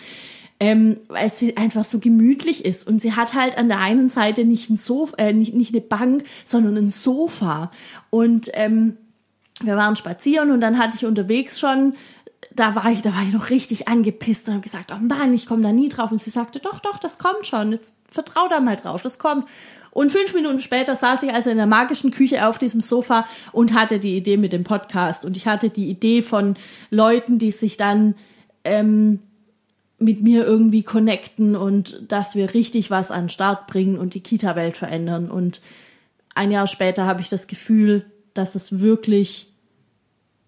Ähm, 0.62 0.98
weil 1.08 1.34
sie 1.34 1.56
einfach 1.56 1.86
so 1.86 2.00
gemütlich 2.00 2.66
ist 2.66 2.86
und 2.86 3.00
sie 3.00 3.14
hat 3.14 3.34
halt 3.34 3.58
an 3.58 3.70
der 3.70 3.80
einen 3.80 4.10
Seite 4.10 4.44
nicht 4.44 4.70
ein 4.70 4.76
Sofa, 4.76 5.16
äh, 5.16 5.32
nicht, 5.32 5.54
nicht 5.54 5.74
eine 5.74 5.80
Bank, 5.80 6.24
sondern 6.44 6.76
ein 6.76 6.90
Sofa 6.90 7.72
und 8.10 8.50
ähm, 8.56 8.98
wir 9.62 9.76
waren 9.76 9.96
spazieren 9.96 10.52
und 10.52 10.62
dann 10.62 10.78
hatte 10.78 10.98
ich 10.98 11.06
unterwegs 11.06 11.60
schon 11.60 11.94
da 12.60 12.76
war 12.76 12.92
ich, 12.92 13.02
da 13.02 13.14
war 13.14 13.24
ich 13.24 13.34
noch 13.34 13.50
richtig 13.50 13.88
angepisst 13.88 14.48
und 14.48 14.56
habe 14.56 14.64
gesagt, 14.64 14.92
oh 14.94 15.00
Mann, 15.02 15.34
ich 15.34 15.46
komme 15.46 15.64
da 15.64 15.72
nie 15.72 15.88
drauf. 15.88 16.12
Und 16.12 16.20
sie 16.20 16.30
sagte, 16.30 16.60
doch, 16.60 16.80
doch, 16.80 17.00
das 17.00 17.18
kommt 17.18 17.48
schon. 17.48 17.72
Jetzt 17.72 17.98
vertrau 18.12 18.48
da 18.50 18.60
mal 18.60 18.76
drauf, 18.76 19.02
das 19.02 19.18
kommt. 19.18 19.48
Und 19.92 20.12
fünf 20.12 20.34
Minuten 20.34 20.60
später 20.60 20.96
saß 20.96 21.24
ich 21.24 21.34
also 21.34 21.50
in 21.50 21.58
der 21.58 21.68
magischen 21.68 22.12
Küche 22.12 22.46
auf 22.46 22.58
diesem 22.58 22.82
Sofa 22.82 23.26
und 23.54 23.74
hatte 23.74 24.00
die 24.00 24.18
Idee 24.18 24.38
mit 24.38 24.52
dem 24.52 24.66
Podcast. 24.66 25.26
Und 25.26 25.38
ich 25.38 25.48
hatte 25.48 25.70
die 25.70 25.90
Idee 25.90 26.22
von 26.22 26.56
Leuten, 26.90 27.40
die 27.40 27.52
sich 27.52 27.78
dann 27.78 28.16
ähm, 28.66 29.20
mit 29.98 30.22
mir 30.22 30.46
irgendwie 30.46 30.84
connecten 30.84 31.56
und 31.56 32.12
dass 32.12 32.36
wir 32.36 32.54
richtig 32.54 32.92
was 32.92 33.12
an 33.12 33.24
den 33.24 33.30
Start 33.30 33.68
bringen 33.68 33.98
und 33.98 34.14
die 34.14 34.22
Kita-Welt 34.22 34.76
verändern. 34.76 35.32
Und 35.32 35.62
ein 36.36 36.52
Jahr 36.52 36.68
später 36.68 37.06
habe 37.06 37.22
ich 37.22 37.30
das 37.30 37.48
Gefühl, 37.48 38.06
dass 38.34 38.56
es 38.56 38.80
wirklich 38.80 39.49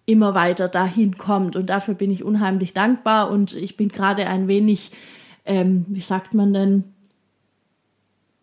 immer 0.06 0.34
weiter 0.34 0.68
dahin 0.68 1.16
kommt. 1.16 1.56
Und 1.56 1.66
dafür 1.66 1.94
bin 1.94 2.10
ich 2.10 2.24
unheimlich 2.24 2.72
dankbar 2.72 3.30
und 3.30 3.54
ich 3.54 3.76
bin 3.76 3.88
gerade 3.88 4.26
ein 4.26 4.48
wenig, 4.48 4.92
ähm, 5.44 5.84
wie 5.88 6.00
sagt 6.00 6.34
man 6.34 6.52
denn, 6.52 6.84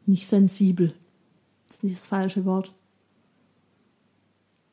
nicht 0.06 0.28
sensibel. 0.28 0.94
Das 1.68 1.78
ist 1.78 1.84
nicht 1.84 1.96
das 1.98 2.06
falsche 2.08 2.46
Wort. 2.46 2.74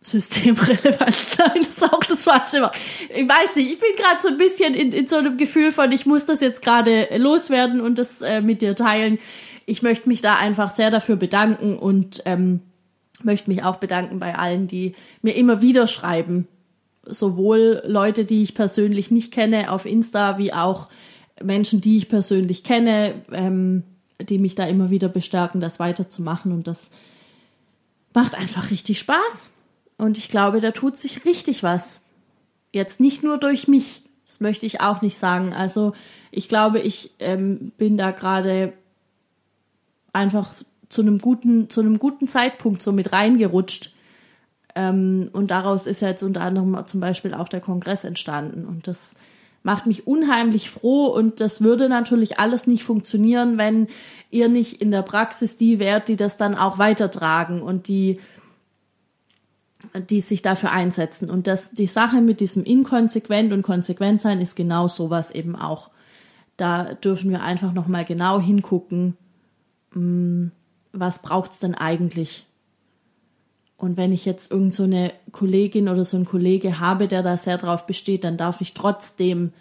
Systemrelevant. 0.00 1.00
Nein, 1.38 1.56
das 1.56 1.68
ist 1.68 1.82
auch 1.82 2.00
das 2.00 2.24
falsche 2.24 2.62
Wort. 2.62 2.78
Ich 3.08 3.28
weiß 3.28 3.56
nicht, 3.56 3.72
ich 3.72 3.78
bin 3.78 3.90
gerade 3.96 4.20
so 4.20 4.28
ein 4.28 4.36
bisschen 4.36 4.74
in, 4.74 4.92
in 4.92 5.06
so 5.06 5.16
einem 5.16 5.36
Gefühl 5.36 5.72
von, 5.72 5.90
ich 5.90 6.06
muss 6.06 6.26
das 6.26 6.40
jetzt 6.40 6.62
gerade 6.62 7.08
loswerden 7.16 7.80
und 7.80 7.98
das 7.98 8.22
äh, 8.22 8.40
mit 8.40 8.62
dir 8.62 8.76
teilen. 8.76 9.18
Ich 9.66 9.82
möchte 9.82 10.08
mich 10.08 10.20
da 10.20 10.36
einfach 10.36 10.70
sehr 10.70 10.92
dafür 10.92 11.16
bedanken 11.16 11.76
und 11.76 12.22
ähm, 12.24 12.60
möchte 13.22 13.50
mich 13.50 13.64
auch 13.64 13.76
bedanken 13.76 14.20
bei 14.20 14.36
allen, 14.36 14.68
die 14.68 14.94
mir 15.22 15.34
immer 15.34 15.60
wieder 15.60 15.88
schreiben, 15.88 16.46
sowohl 17.06 17.82
Leute, 17.86 18.24
die 18.24 18.42
ich 18.42 18.54
persönlich 18.54 19.10
nicht 19.10 19.32
kenne 19.32 19.70
auf 19.70 19.86
Insta, 19.86 20.38
wie 20.38 20.52
auch 20.52 20.88
Menschen, 21.42 21.80
die 21.80 21.96
ich 21.96 22.08
persönlich 22.08 22.64
kenne, 22.64 23.22
ähm, 23.32 23.84
die 24.20 24.38
mich 24.38 24.54
da 24.54 24.64
immer 24.66 24.90
wieder 24.90 25.08
bestärken, 25.08 25.60
das 25.60 25.78
weiterzumachen. 25.78 26.52
Und 26.52 26.66
das 26.66 26.90
macht 28.14 28.34
einfach 28.34 28.70
richtig 28.70 28.98
Spaß. 28.98 29.52
Und 29.98 30.18
ich 30.18 30.28
glaube, 30.28 30.60
da 30.60 30.70
tut 30.70 30.96
sich 30.96 31.24
richtig 31.24 31.62
was. 31.62 32.00
Jetzt 32.72 33.00
nicht 33.00 33.22
nur 33.22 33.38
durch 33.38 33.68
mich. 33.68 34.02
Das 34.26 34.40
möchte 34.40 34.66
ich 34.66 34.80
auch 34.80 35.02
nicht 35.02 35.16
sagen. 35.16 35.52
Also 35.52 35.92
ich 36.30 36.48
glaube, 36.48 36.80
ich 36.80 37.12
ähm, 37.20 37.72
bin 37.78 37.96
da 37.96 38.10
gerade 38.10 38.72
einfach 40.12 40.52
zu 40.88 41.02
einem 41.02 41.18
guten, 41.18 41.70
zu 41.70 41.80
einem 41.80 41.98
guten 41.98 42.26
Zeitpunkt 42.26 42.82
so 42.82 42.92
mit 42.92 43.12
reingerutscht 43.12 43.92
ähm, 44.76 45.30
und 45.32 45.50
daraus 45.50 45.86
ist 45.86 46.02
jetzt 46.02 46.22
unter 46.22 46.42
anderem 46.42 46.86
zum 46.86 47.00
Beispiel 47.00 47.34
auch 47.34 47.48
der 47.48 47.60
Kongress 47.60 48.04
entstanden. 48.04 48.66
Und 48.66 48.86
das 48.86 49.16
macht 49.62 49.86
mich 49.86 50.06
unheimlich 50.06 50.70
froh 50.70 51.06
und 51.06 51.40
das 51.40 51.62
würde 51.62 51.88
natürlich 51.88 52.38
alles 52.38 52.68
nicht 52.68 52.84
funktionieren, 52.84 53.58
wenn 53.58 53.88
ihr 54.30 54.48
nicht 54.48 54.80
in 54.80 54.92
der 54.92 55.02
Praxis 55.02 55.56
die 55.56 55.80
wärt, 55.80 56.08
die 56.08 56.16
das 56.16 56.36
dann 56.36 56.54
auch 56.54 56.78
weitertragen 56.78 57.62
und 57.62 57.88
die 57.88 58.20
die 60.10 60.20
sich 60.20 60.42
dafür 60.42 60.72
einsetzen. 60.72 61.30
Und 61.30 61.46
das, 61.46 61.70
die 61.70 61.86
Sache 61.86 62.20
mit 62.20 62.40
diesem 62.40 62.64
inkonsequent 62.64 63.52
und 63.52 63.62
konsequent 63.62 64.20
sein 64.20 64.40
ist 64.40 64.56
genau 64.56 64.88
sowas 64.88 65.30
eben 65.30 65.54
auch. 65.54 65.90
Da 66.56 66.94
dürfen 66.94 67.30
wir 67.30 67.42
einfach 67.42 67.72
nochmal 67.72 68.04
genau 68.04 68.40
hingucken, 68.40 69.16
hm, 69.92 70.50
was 70.92 71.22
braucht's 71.22 71.60
denn 71.60 71.74
eigentlich? 71.74 72.46
Und 73.76 73.96
wenn 73.96 74.12
ich 74.12 74.24
jetzt 74.24 74.50
irgend 74.50 74.72
so 74.72 74.84
eine 74.84 75.12
Kollegin 75.32 75.88
oder 75.88 76.04
so 76.04 76.16
einen 76.16 76.24
Kollege 76.24 76.80
habe, 76.80 77.08
der 77.08 77.22
da 77.22 77.36
sehr 77.36 77.58
drauf 77.58 77.86
besteht, 77.86 78.24
dann 78.24 78.36
darf 78.36 78.60
ich 78.60 78.72
trotzdem 78.72 79.52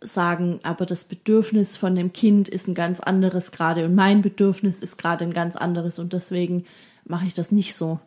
sagen, 0.00 0.60
aber 0.62 0.84
das 0.84 1.06
Bedürfnis 1.06 1.76
von 1.76 1.94
dem 1.94 2.12
Kind 2.12 2.48
ist 2.48 2.68
ein 2.68 2.74
ganz 2.74 3.00
anderes 3.00 3.50
gerade 3.50 3.86
und 3.86 3.94
mein 3.94 4.20
Bedürfnis 4.20 4.82
ist 4.82 4.98
gerade 4.98 5.24
ein 5.24 5.32
ganz 5.32 5.56
anderes 5.56 5.98
und 5.98 6.12
deswegen 6.12 6.64
mache 7.04 7.26
ich 7.26 7.34
das 7.34 7.50
nicht 7.50 7.74
so. 7.74 7.98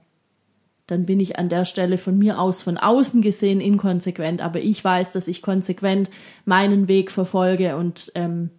Dann 0.86 1.06
bin 1.06 1.20
ich 1.20 1.38
an 1.40 1.50
der 1.50 1.66
Stelle 1.66 1.98
von 1.98 2.18
mir 2.18 2.40
aus, 2.40 2.62
von 2.62 2.78
außen 2.78 3.22
gesehen, 3.22 3.60
inkonsequent, 3.60 4.42
aber 4.42 4.60
ich 4.60 4.84
weiß, 4.84 5.14
dass 5.14 5.28
ich 5.28 5.42
konsequent 5.42 6.10
meinen 6.46 6.88
Weg 6.88 7.12
verfolge 7.12 7.76
und 7.76 8.12
ähm, 8.16 8.52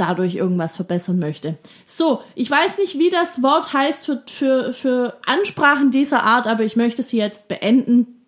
dadurch 0.00 0.34
irgendwas 0.34 0.76
verbessern 0.76 1.18
möchte. 1.18 1.58
So, 1.86 2.20
ich 2.34 2.50
weiß 2.50 2.78
nicht, 2.78 2.98
wie 2.98 3.10
das 3.10 3.42
Wort 3.42 3.72
heißt 3.72 4.06
für, 4.06 4.22
für, 4.26 4.72
für 4.72 5.16
Ansprachen 5.26 5.90
dieser 5.90 6.22
Art, 6.22 6.46
aber 6.46 6.64
ich 6.64 6.76
möchte 6.76 7.02
sie 7.02 7.18
jetzt 7.18 7.48
beenden. 7.48 8.20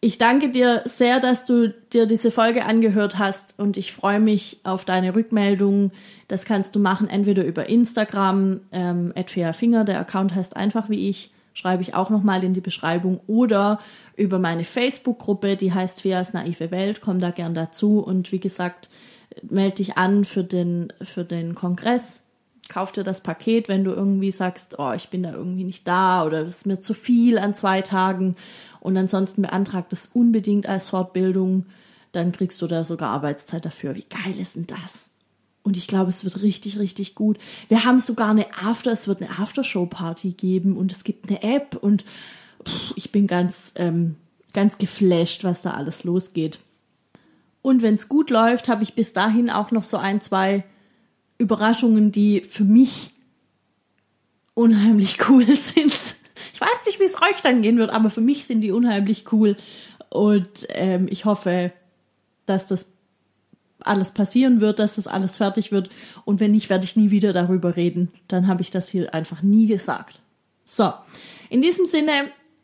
Ich 0.00 0.16
danke 0.16 0.48
dir 0.50 0.82
sehr, 0.84 1.18
dass 1.18 1.44
du 1.44 1.74
dir 1.92 2.06
diese 2.06 2.30
Folge 2.30 2.64
angehört 2.64 3.18
hast 3.18 3.58
und 3.58 3.76
ich 3.76 3.92
freue 3.92 4.20
mich 4.20 4.60
auf 4.62 4.84
deine 4.84 5.16
Rückmeldungen. 5.16 5.90
Das 6.28 6.44
kannst 6.44 6.76
du 6.76 6.78
machen 6.78 7.08
entweder 7.08 7.44
über 7.44 7.68
Instagram, 7.68 8.60
ähm, 8.70 9.12
Finger, 9.54 9.84
der 9.84 9.98
Account 9.98 10.36
heißt 10.36 10.56
einfach 10.56 10.88
wie 10.88 11.08
ich, 11.08 11.32
schreibe 11.52 11.82
ich 11.82 11.94
auch 11.94 12.10
nochmal 12.10 12.44
in 12.44 12.54
die 12.54 12.60
Beschreibung, 12.60 13.18
oder 13.26 13.80
über 14.16 14.38
meine 14.38 14.62
Facebook-Gruppe, 14.62 15.56
die 15.56 15.72
heißt 15.72 16.02
Feas 16.02 16.32
naive 16.32 16.70
Welt, 16.70 17.00
komm 17.00 17.18
da 17.18 17.32
gern 17.32 17.54
dazu 17.54 17.98
und 17.98 18.30
wie 18.30 18.38
gesagt, 18.38 18.88
melde 19.48 19.76
dich 19.76 19.96
an 19.96 20.24
für 20.24 20.44
den, 20.44 20.92
für 21.02 21.24
den 21.24 21.54
Kongress 21.54 22.22
kauf 22.68 22.92
dir 22.92 23.04
das 23.04 23.22
Paket, 23.22 23.68
wenn 23.68 23.84
du 23.84 23.92
irgendwie 23.92 24.30
sagst, 24.30 24.78
oh, 24.78 24.92
ich 24.92 25.08
bin 25.08 25.22
da 25.22 25.32
irgendwie 25.32 25.64
nicht 25.64 25.88
da 25.88 26.24
oder 26.24 26.42
es 26.42 26.58
ist 26.58 26.66
mir 26.66 26.80
zu 26.80 26.94
viel 26.94 27.38
an 27.38 27.54
zwei 27.54 27.82
Tagen 27.82 28.36
und 28.80 28.96
ansonsten 28.96 29.42
beantragt 29.42 29.92
es 29.92 30.06
unbedingt 30.06 30.68
als 30.68 30.90
Fortbildung, 30.90 31.66
dann 32.12 32.32
kriegst 32.32 32.60
du 32.62 32.66
da 32.66 32.84
sogar 32.84 33.10
Arbeitszeit 33.10 33.64
dafür. 33.64 33.96
Wie 33.96 34.04
geil 34.04 34.38
ist 34.38 34.56
denn 34.56 34.66
das? 34.66 35.10
Und 35.62 35.76
ich 35.76 35.86
glaube, 35.86 36.08
es 36.08 36.24
wird 36.24 36.42
richtig, 36.42 36.78
richtig 36.78 37.14
gut. 37.14 37.38
Wir 37.68 37.84
haben 37.84 38.00
sogar 38.00 38.30
eine 38.30 38.46
After, 38.62 38.92
es 38.92 39.08
wird 39.08 39.20
eine 39.20 39.38
Aftershow-Party 39.38 40.32
geben 40.32 40.76
und 40.76 40.92
es 40.92 41.04
gibt 41.04 41.28
eine 41.28 41.42
App 41.42 41.76
und 41.80 42.04
pff, 42.64 42.92
ich 42.96 43.12
bin 43.12 43.26
ganz, 43.26 43.74
ähm, 43.76 44.16
ganz 44.54 44.78
geflasht, 44.78 45.44
was 45.44 45.62
da 45.62 45.72
alles 45.72 46.04
losgeht. 46.04 46.58
Und 47.62 47.82
wenn 47.82 47.94
es 47.94 48.08
gut 48.08 48.30
läuft, 48.30 48.68
habe 48.68 48.82
ich 48.82 48.94
bis 48.94 49.12
dahin 49.12 49.50
auch 49.50 49.70
noch 49.70 49.84
so 49.84 49.96
ein, 49.96 50.20
zwei 50.20 50.64
Überraschungen, 51.38 52.12
die 52.12 52.42
für 52.42 52.64
mich 52.64 53.12
unheimlich 54.54 55.18
cool 55.28 55.44
sind. 55.44 56.16
Ich 56.52 56.60
weiß 56.60 56.86
nicht, 56.86 57.00
wie 57.00 57.04
es 57.04 57.20
euch 57.22 57.42
dann 57.42 57.62
gehen 57.62 57.78
wird, 57.78 57.90
aber 57.90 58.10
für 58.10 58.20
mich 58.20 58.44
sind 58.44 58.60
die 58.60 58.72
unheimlich 58.72 59.32
cool. 59.32 59.56
Und 60.10 60.66
ähm, 60.70 61.06
ich 61.10 61.24
hoffe, 61.24 61.72
dass 62.46 62.68
das 62.68 62.90
alles 63.84 64.12
passieren 64.12 64.60
wird, 64.60 64.78
dass 64.78 64.96
das 64.96 65.06
alles 65.06 65.36
fertig 65.36 65.70
wird. 65.70 65.88
Und 66.24 66.40
wenn 66.40 66.52
nicht, 66.52 66.70
werde 66.70 66.84
ich 66.84 66.96
nie 66.96 67.10
wieder 67.10 67.32
darüber 67.32 67.76
reden. 67.76 68.10
Dann 68.26 68.48
habe 68.48 68.62
ich 68.62 68.70
das 68.70 68.88
hier 68.88 69.14
einfach 69.14 69.42
nie 69.42 69.66
gesagt. 69.66 70.20
So, 70.64 70.92
in 71.48 71.62
diesem 71.62 71.86
Sinne 71.86 72.12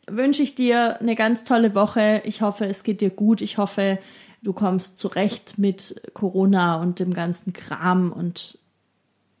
wünsche 0.07 0.43
ich 0.43 0.55
dir 0.55 0.99
eine 0.99 1.15
ganz 1.15 1.43
tolle 1.43 1.73
Woche. 1.73 2.21
Ich 2.25 2.41
hoffe, 2.41 2.65
es 2.65 2.83
geht 2.83 3.01
dir 3.01 3.09
gut. 3.09 3.41
Ich 3.41 3.57
hoffe, 3.57 3.99
du 4.45 4.53
kommst 4.53 4.99
zurecht 4.99 5.57
mit 5.57 6.01
Corona 6.13 6.75
und 6.75 6.99
dem 6.99 7.13
ganzen 7.13 7.51
Kram 7.51 8.11
und 8.11 8.59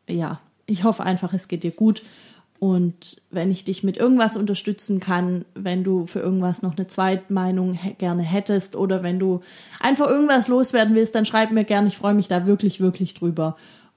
ja, 0.07 0.39
ich 0.65 0.83
hoffe 0.83 1.03
einfach, 1.03 1.33
es 1.33 1.47
geht 1.47 1.63
dir 1.63 1.71
gut. 1.71 2.03
Und 2.57 3.21
wenn 3.29 3.51
ich 3.51 3.65
dich 3.65 3.83
mit 3.83 3.97
irgendwas 3.97 4.37
unterstützen 4.37 4.99
kann, 4.99 5.45
wenn 5.53 5.83
du 5.83 6.05
für 6.05 6.19
irgendwas 6.19 6.61
noch 6.61 6.75
eine 6.75 6.87
Zweitmeinung 6.87 7.77
gerne 7.97 8.23
hättest 8.23 8.75
oder 8.75 9.03
wenn 9.03 9.19
du 9.19 9.41
einfach 9.79 10.07
irgendwas 10.07 10.47
loswerden 10.47 10.95
willst, 10.95 11.13
dann 11.13 11.25
schreib 11.25 11.51
mir 11.51 11.65
gerne. 11.65 11.89
Ich 11.89 11.97
freue 11.97 12.13
mich 12.13 12.27
da 12.27 12.47
wirklich, 12.47 12.79
wirklich 12.79 13.13
drüber. 13.13 13.55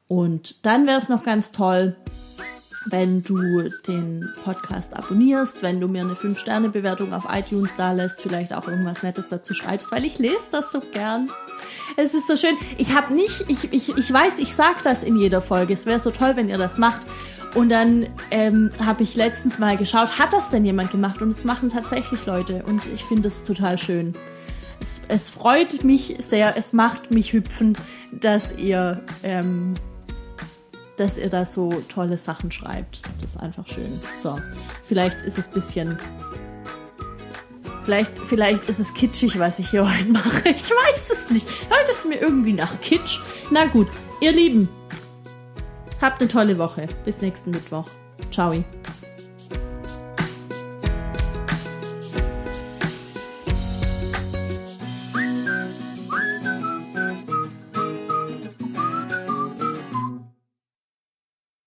Und 0.09 0.67
dann 0.67 0.87
wäre 0.87 0.99
es 0.99 1.09
noch 1.09 1.23
ganz 1.23 1.53
toll, 1.53 1.97
wenn 2.87 3.23
du 3.23 3.69
den 3.87 4.29
Podcast 4.43 4.97
abonnierst, 4.97 5.63
wenn 5.63 5.81
du 5.81 5.89
mir 5.89 6.03
eine 6.03 6.15
5-Sterne-Bewertung 6.15 7.13
auf 7.13 7.27
iTunes 7.31 7.71
da 7.77 7.93
lässt, 7.93 8.21
vielleicht 8.21 8.53
auch 8.55 8.69
irgendwas 8.69 9.03
Nettes 9.03 9.29
dazu 9.29 9.55
schreibst, 9.55 9.91
weil 9.91 10.05
ich 10.05 10.19
lese 10.19 10.51
das 10.51 10.73
so 10.73 10.81
gern. 10.81 11.31
Es 11.97 12.15
ist 12.15 12.27
so 12.27 12.37
schön. 12.37 12.55
Ich 12.77 12.95
habe 12.95 13.15
nicht, 13.15 13.45
ich, 13.49 13.73
ich, 13.73 13.97
ich 13.97 14.13
weiß, 14.13 14.39
ich 14.39 14.55
sage 14.55 14.79
das 14.85 15.03
in 15.03 15.17
jeder 15.17 15.41
Folge. 15.41 15.73
Es 15.75 15.87
wäre 15.87 15.99
so 15.99 16.11
toll, 16.11 16.33
wenn 16.37 16.49
ihr 16.49 16.59
das 16.59 16.79
macht. 16.79 17.03
Und 17.55 17.71
dann 17.71 18.07
ähm, 18.31 18.71
habe 18.85 19.03
ich 19.03 19.17
letztens 19.17 19.59
mal 19.59 19.77
geschaut, 19.77 20.19
hat 20.19 20.33
das 20.33 20.51
denn 20.51 20.65
jemand 20.65 20.91
gemacht? 20.91 21.23
Und 21.23 21.31
es 21.31 21.45
machen 21.45 21.71
tatsächlich 21.71 22.27
Leute. 22.27 22.63
Und 22.67 22.83
ich 22.93 23.05
finde 23.05 23.29
es 23.29 23.43
total 23.43 23.79
schön. 23.79 24.15
Es, 24.81 25.01
es 25.09 25.31
freut 25.31 25.83
mich 25.83 26.17
sehr, 26.19 26.57
es 26.57 26.73
macht 26.73 27.11
mich 27.11 27.33
hüpfen, 27.33 27.77
dass 28.13 28.53
ihr 28.53 29.03
ähm, 29.25 29.75
dass 30.99 31.17
ihr 31.19 31.31
da 31.31 31.45
so 31.45 31.71
tolle 31.89 32.19
Sachen 32.19 32.51
schreibt. 32.51 33.01
Das 33.21 33.31
ist 33.31 33.37
einfach 33.39 33.67
schön. 33.67 34.01
So, 34.15 34.39
vielleicht 34.85 35.23
ist 35.23 35.39
es 35.39 35.49
ein 35.49 35.55
bisschen. 35.55 35.99
Vielleicht, 37.85 38.19
vielleicht 38.19 38.67
ist 38.67 38.81
es 38.81 38.93
kitschig, 38.93 39.39
was 39.39 39.59
ich 39.59 39.71
hier 39.71 39.89
heute 39.99 40.11
mache. 40.11 40.49
Ich 40.49 40.71
weiß 40.71 41.11
es 41.11 41.31
nicht. 41.31 41.49
Heute 41.71 41.91
ist 41.91 42.07
mir 42.07 42.21
irgendwie 42.21 42.53
nach 42.53 42.81
Kitsch. 42.81 43.21
Na 43.51 43.67
gut, 43.67 43.89
ihr 44.21 44.33
Lieben, 44.33 44.69
habt 46.01 46.21
eine 46.21 46.29
tolle 46.29 46.59
Woche. 46.59 46.87
Bis 47.05 47.21
nächsten 47.21 47.51
Mittwoch. 47.51 47.87
Ciao. 48.31 48.53